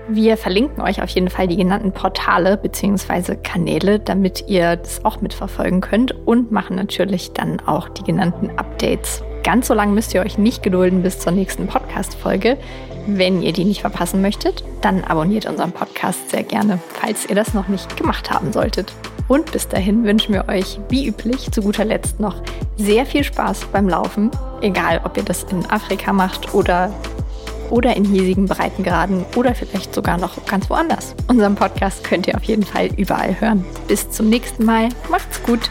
[0.09, 3.37] Wir verlinken euch auf jeden Fall die genannten Portale bzw.
[3.43, 9.25] Kanäle, damit ihr das auch mitverfolgen könnt und machen natürlich dann auch die genannten Updates.
[9.43, 12.57] Ganz so lange müsst ihr euch nicht gedulden bis zur nächsten Podcast-Folge.
[13.09, 17.55] Wenn ihr die nicht verpassen möchtet, dann abonniert unseren Podcast sehr gerne, falls ihr das
[17.55, 18.93] noch nicht gemacht haben solltet.
[19.29, 22.43] Und bis dahin wünschen wir euch, wie üblich, zu guter Letzt noch
[22.77, 24.31] sehr viel Spaß beim Laufen.
[24.61, 26.93] Egal, ob ihr das in Afrika macht oder
[27.71, 31.15] oder in hiesigen Breitengraden oder vielleicht sogar noch ganz woanders.
[31.29, 33.65] Unseren Podcast könnt ihr auf jeden Fall überall hören.
[33.89, 34.89] Bis zum nächsten Mal.
[35.11, 35.71] Macht's gut.